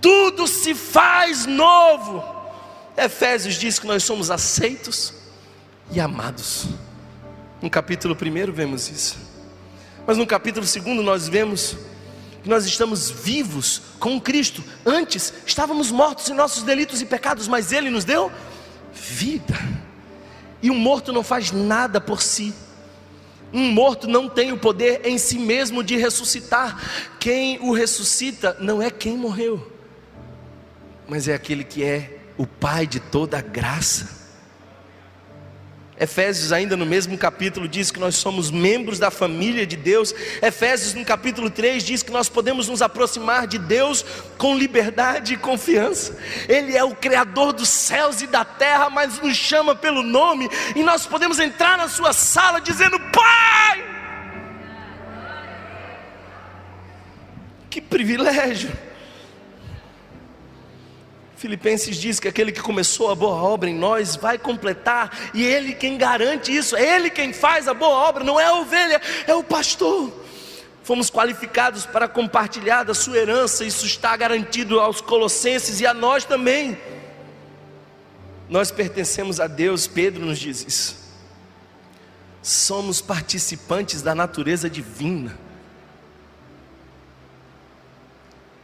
[0.00, 2.33] tudo se faz novo.
[2.96, 5.14] Efésios diz que nós somos aceitos
[5.90, 6.66] e amados.
[7.60, 9.16] No capítulo 1 vemos isso,
[10.06, 11.76] mas no capítulo 2 nós vemos
[12.42, 14.62] que nós estamos vivos com Cristo.
[14.84, 18.30] Antes estávamos mortos em nossos delitos e pecados, mas Ele nos deu
[18.92, 19.58] vida.
[20.62, 22.54] E um morto não faz nada por si.
[23.52, 26.78] Um morto não tem o poder em si mesmo de ressuscitar.
[27.18, 29.72] Quem o ressuscita não é quem morreu,
[31.08, 34.24] mas é aquele que é o Pai de toda a graça.
[35.98, 40.12] Efésios, ainda no mesmo capítulo, diz que nós somos membros da família de Deus.
[40.42, 44.04] Efésios, no capítulo 3, diz que nós podemos nos aproximar de Deus
[44.36, 46.18] com liberdade e confiança.
[46.48, 50.82] Ele é o Criador dos céus e da terra, mas nos chama pelo nome, e
[50.82, 53.84] nós podemos entrar na Sua sala dizendo: Pai!
[57.70, 58.72] Que privilégio!
[61.44, 65.74] Filipenses diz que aquele que começou a boa obra em nós vai completar, e Ele
[65.74, 69.34] quem garante isso, é Ele quem faz a boa obra, não é a ovelha, é
[69.34, 70.10] o pastor.
[70.82, 76.24] Fomos qualificados para compartilhar da sua herança, isso está garantido aos Colossenses e a nós
[76.24, 76.78] também.
[78.48, 80.96] Nós pertencemos a Deus, Pedro nos diz isso.
[82.42, 85.38] Somos participantes da natureza divina.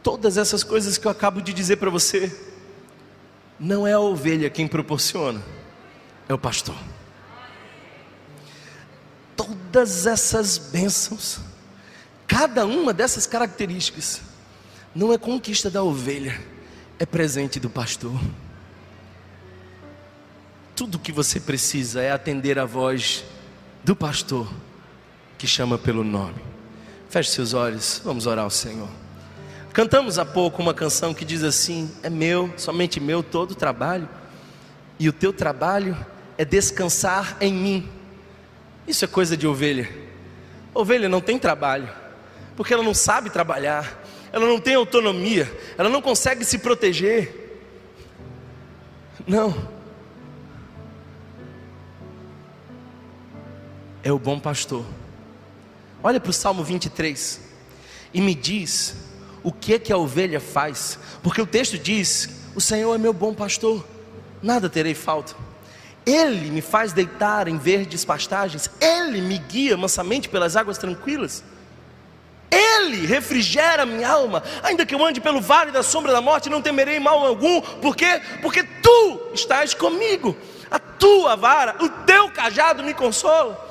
[0.01, 2.49] Todas essas coisas que eu acabo de dizer para você,
[3.61, 5.39] não é a ovelha quem proporciona,
[6.27, 6.75] é o pastor.
[9.37, 11.39] Todas essas bênçãos,
[12.27, 14.21] cada uma dessas características,
[14.95, 16.41] não é conquista da ovelha,
[16.97, 18.19] é presente do pastor.
[20.75, 23.23] Tudo que você precisa é atender a voz
[23.83, 24.51] do pastor
[25.37, 26.41] que chama pelo nome.
[27.09, 28.89] Feche seus olhos, vamos orar ao Senhor.
[29.73, 34.07] Cantamos há pouco uma canção que diz assim: É meu, somente meu todo o trabalho,
[34.99, 35.97] e o teu trabalho
[36.37, 37.89] é descansar em mim.
[38.87, 39.89] Isso é coisa de ovelha.
[40.73, 41.89] Ovelha não tem trabalho,
[42.55, 44.03] porque ela não sabe trabalhar,
[44.33, 47.61] ela não tem autonomia, ela não consegue se proteger.
[49.25, 49.69] Não.
[54.03, 54.85] É o bom pastor.
[56.03, 57.39] Olha para o Salmo 23
[58.13, 58.95] e me diz
[59.43, 63.33] o que que a ovelha faz, porque o texto diz: O Senhor é meu bom
[63.33, 63.85] pastor,
[64.41, 65.35] nada terei falta.
[66.05, 71.43] Ele me faz deitar em verdes pastagens, Ele me guia mansamente pelas águas tranquilas.
[72.49, 76.61] Ele refrigera minha alma, ainda que eu ande pelo vale da sombra da morte, não
[76.61, 78.21] temerei mal algum, por quê?
[78.41, 80.35] Porque tu estás comigo,
[80.69, 83.69] a tua vara, o teu cajado me consola.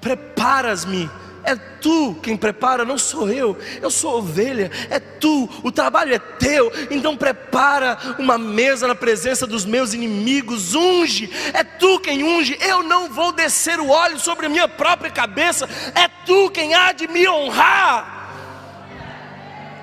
[0.00, 1.10] Preparas-me
[1.44, 3.56] é tu quem prepara, não sou eu.
[3.80, 5.48] Eu sou ovelha, é tu.
[5.62, 6.70] O trabalho é teu.
[6.90, 10.74] Então prepara uma mesa na presença dos meus inimigos.
[10.74, 12.58] Unge, é tu quem unge.
[12.60, 15.68] Eu não vou descer o óleo sobre a minha própria cabeça.
[15.94, 18.18] É tu quem há de me honrar.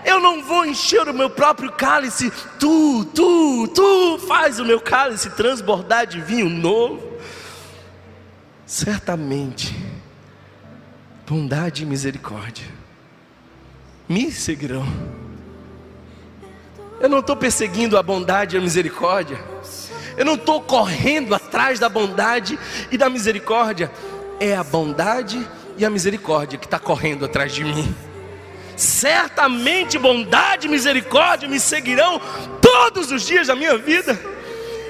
[0.06, 2.32] Eu não vou encher o meu próprio cálice.
[2.60, 7.18] Tu, tu, tu faz o meu cálice transbordar de vinho novo.
[8.66, 9.87] Certamente
[11.28, 12.66] bondade e misericórdia
[14.08, 14.88] me seguirão.
[17.02, 19.38] Eu não estou perseguindo a bondade e a misericórdia,
[20.16, 22.58] eu não estou correndo atrás da bondade
[22.90, 23.91] e da misericórdia,
[24.40, 25.45] é a bondade
[25.78, 27.94] e a misericórdia que está correndo atrás de mim.
[28.78, 32.22] Certamente bondade e misericórdia me seguirão
[32.62, 34.18] todos os dias da minha vida.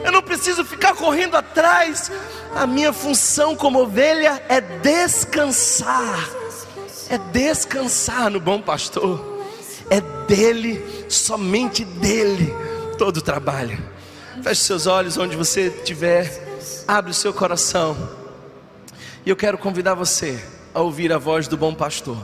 [0.04, 2.12] Eu não preciso ficar correndo atrás.
[2.56, 6.30] A minha função como ovelha é descansar,
[7.10, 9.44] é descansar no bom pastor,
[9.90, 12.54] é dele, somente dele,
[12.98, 13.78] todo o trabalho.
[14.42, 16.32] Feche seus olhos onde você estiver,
[16.88, 17.96] abre o seu coração,
[19.26, 20.42] e eu quero convidar você
[20.74, 22.18] a ouvir a voz do bom pastor,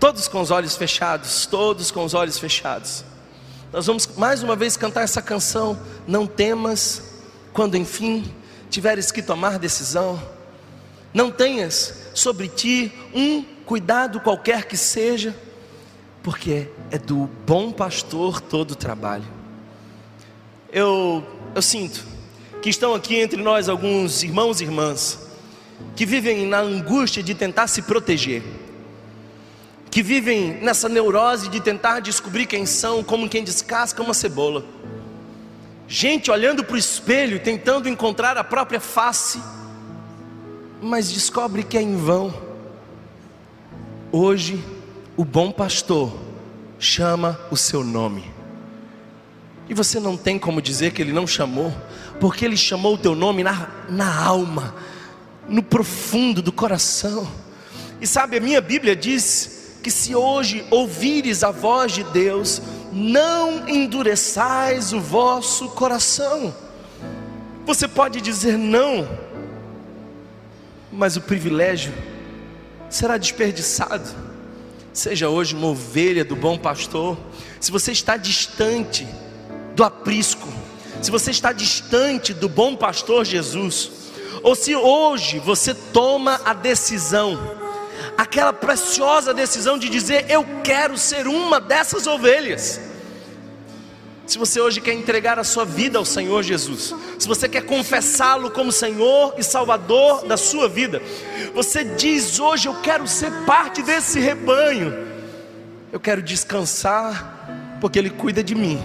[0.00, 3.04] todos com os olhos fechados, todos com os olhos fechados.
[3.72, 7.02] Nós vamos mais uma vez cantar essa canção, Não temas,
[7.54, 8.30] quando enfim
[8.68, 10.22] tiveres que tomar decisão,
[11.12, 15.34] não tenhas sobre ti um cuidado qualquer que seja,
[16.22, 19.24] porque é do bom pastor todo o trabalho.
[20.70, 21.24] Eu,
[21.54, 22.04] eu sinto
[22.60, 25.18] que estão aqui entre nós alguns irmãos e irmãs
[25.96, 28.42] que vivem na angústia de tentar se proteger,
[29.92, 34.64] que vivem nessa neurose de tentar descobrir quem são, como quem descasca uma cebola.
[35.86, 39.38] Gente olhando para o espelho, tentando encontrar a própria face,
[40.80, 42.32] mas descobre que é em vão.
[44.10, 44.64] Hoje,
[45.14, 46.10] o bom pastor
[46.78, 48.24] chama o seu nome.
[49.68, 51.70] E você não tem como dizer que ele não chamou,
[52.18, 54.74] porque ele chamou o teu nome na, na alma,
[55.46, 57.30] no profundo do coração.
[58.00, 63.68] E sabe, a minha Bíblia diz que se hoje ouvires a voz de Deus, não
[63.68, 66.54] endureçais o vosso coração.
[67.66, 69.08] Você pode dizer não,
[70.90, 71.92] mas o privilégio
[72.88, 74.08] será desperdiçado.
[74.92, 77.16] Seja hoje uma ovelha do bom pastor,
[77.58, 79.06] se você está distante
[79.74, 80.46] do aprisco,
[81.00, 83.90] se você está distante do bom pastor Jesus,
[84.42, 87.38] ou se hoje você toma a decisão,
[88.16, 92.80] aquela preciosa decisão de dizer: Eu quero ser uma dessas ovelhas.
[94.26, 98.50] Se você hoje quer entregar a sua vida ao Senhor Jesus, se você quer confessá-lo
[98.50, 101.02] como Senhor e Salvador da sua vida,
[101.54, 105.06] você diz hoje: Eu quero ser parte desse rebanho,
[105.92, 108.80] eu quero descansar, porque Ele cuida de mim.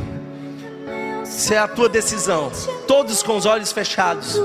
[1.23, 2.51] Se é a tua decisão,
[2.87, 4.37] todos com os olhos fechados,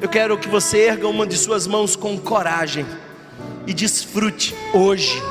[0.00, 2.86] eu quero que você erga uma de suas mãos com coragem
[3.68, 5.22] e desfrute hoje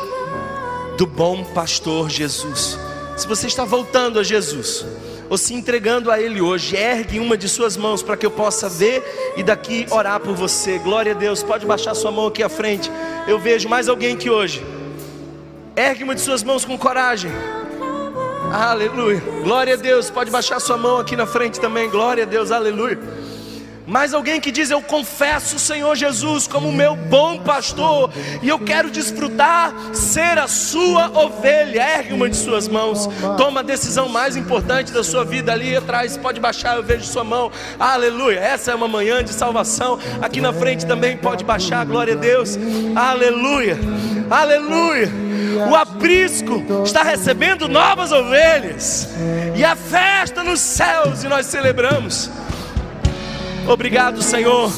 [0.95, 2.77] do bom pastor Jesus.
[3.17, 4.85] Se você está voltando a Jesus,
[5.27, 8.69] ou se entregando a Ele hoje, ergue uma de suas mãos para que eu possa
[8.69, 10.77] ver e daqui orar por você.
[10.77, 12.91] Glória a Deus, pode baixar sua mão aqui à frente.
[13.27, 14.63] Eu vejo mais alguém que hoje.
[15.75, 17.31] Ergue uma de suas mãos com coragem.
[18.53, 19.19] Aleluia.
[19.43, 20.11] Glória a Deus.
[20.11, 21.89] Pode baixar sua mão aqui na frente também.
[21.89, 22.51] Glória a Deus.
[22.51, 22.99] Aleluia.
[23.87, 28.11] Mais alguém que diz: Eu confesso o Senhor Jesus como meu bom pastor,
[28.41, 31.97] e eu quero desfrutar ser a sua ovelha.
[31.97, 36.17] Ergue uma de suas mãos, toma a decisão mais importante da sua vida ali atrás.
[36.17, 37.49] Pode baixar, eu vejo sua mão.
[37.79, 38.39] Aleluia.
[38.39, 39.97] Essa é uma manhã de salvação.
[40.21, 41.85] Aqui na frente também pode baixar.
[41.85, 42.59] Glória a Deus.
[42.93, 43.77] Aleluia.
[44.29, 45.09] Aleluia.
[45.69, 49.07] O aprisco está recebendo novas ovelhas,
[49.55, 52.29] e a festa nos céus, e nós celebramos.
[53.67, 54.71] Obrigado, Senhor,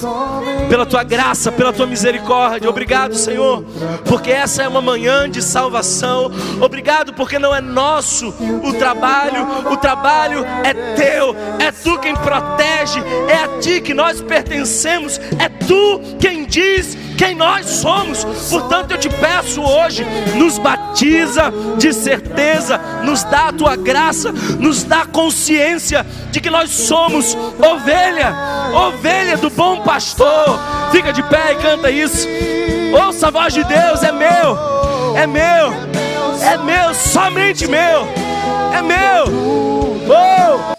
[0.67, 2.69] pela tua graça, pela tua misericórdia.
[2.69, 3.63] Obrigado, Senhor,
[4.05, 6.31] porque essa é uma manhã de salvação.
[6.59, 8.33] Obrigado, porque não é nosso
[8.63, 11.35] o trabalho, o trabalho é teu.
[11.59, 17.35] É tu quem protege, é a ti que nós pertencemos, é tu quem diz quem
[17.35, 18.23] nós somos.
[18.49, 20.05] Portanto, eu te peço hoje,
[20.37, 26.69] nos batiza de certeza, nos dá a tua graça, nos dá consciência de que nós
[26.69, 28.33] somos ovelha,
[28.73, 30.57] ovelha do bom pastor.
[30.93, 32.25] Fica de pé e canta isso.
[33.05, 34.57] Ouça a voz de Deus, é meu,
[35.17, 35.73] é meu,
[36.41, 38.07] é meu, somente meu,
[38.73, 39.25] é meu.
[40.07, 40.78] Oh!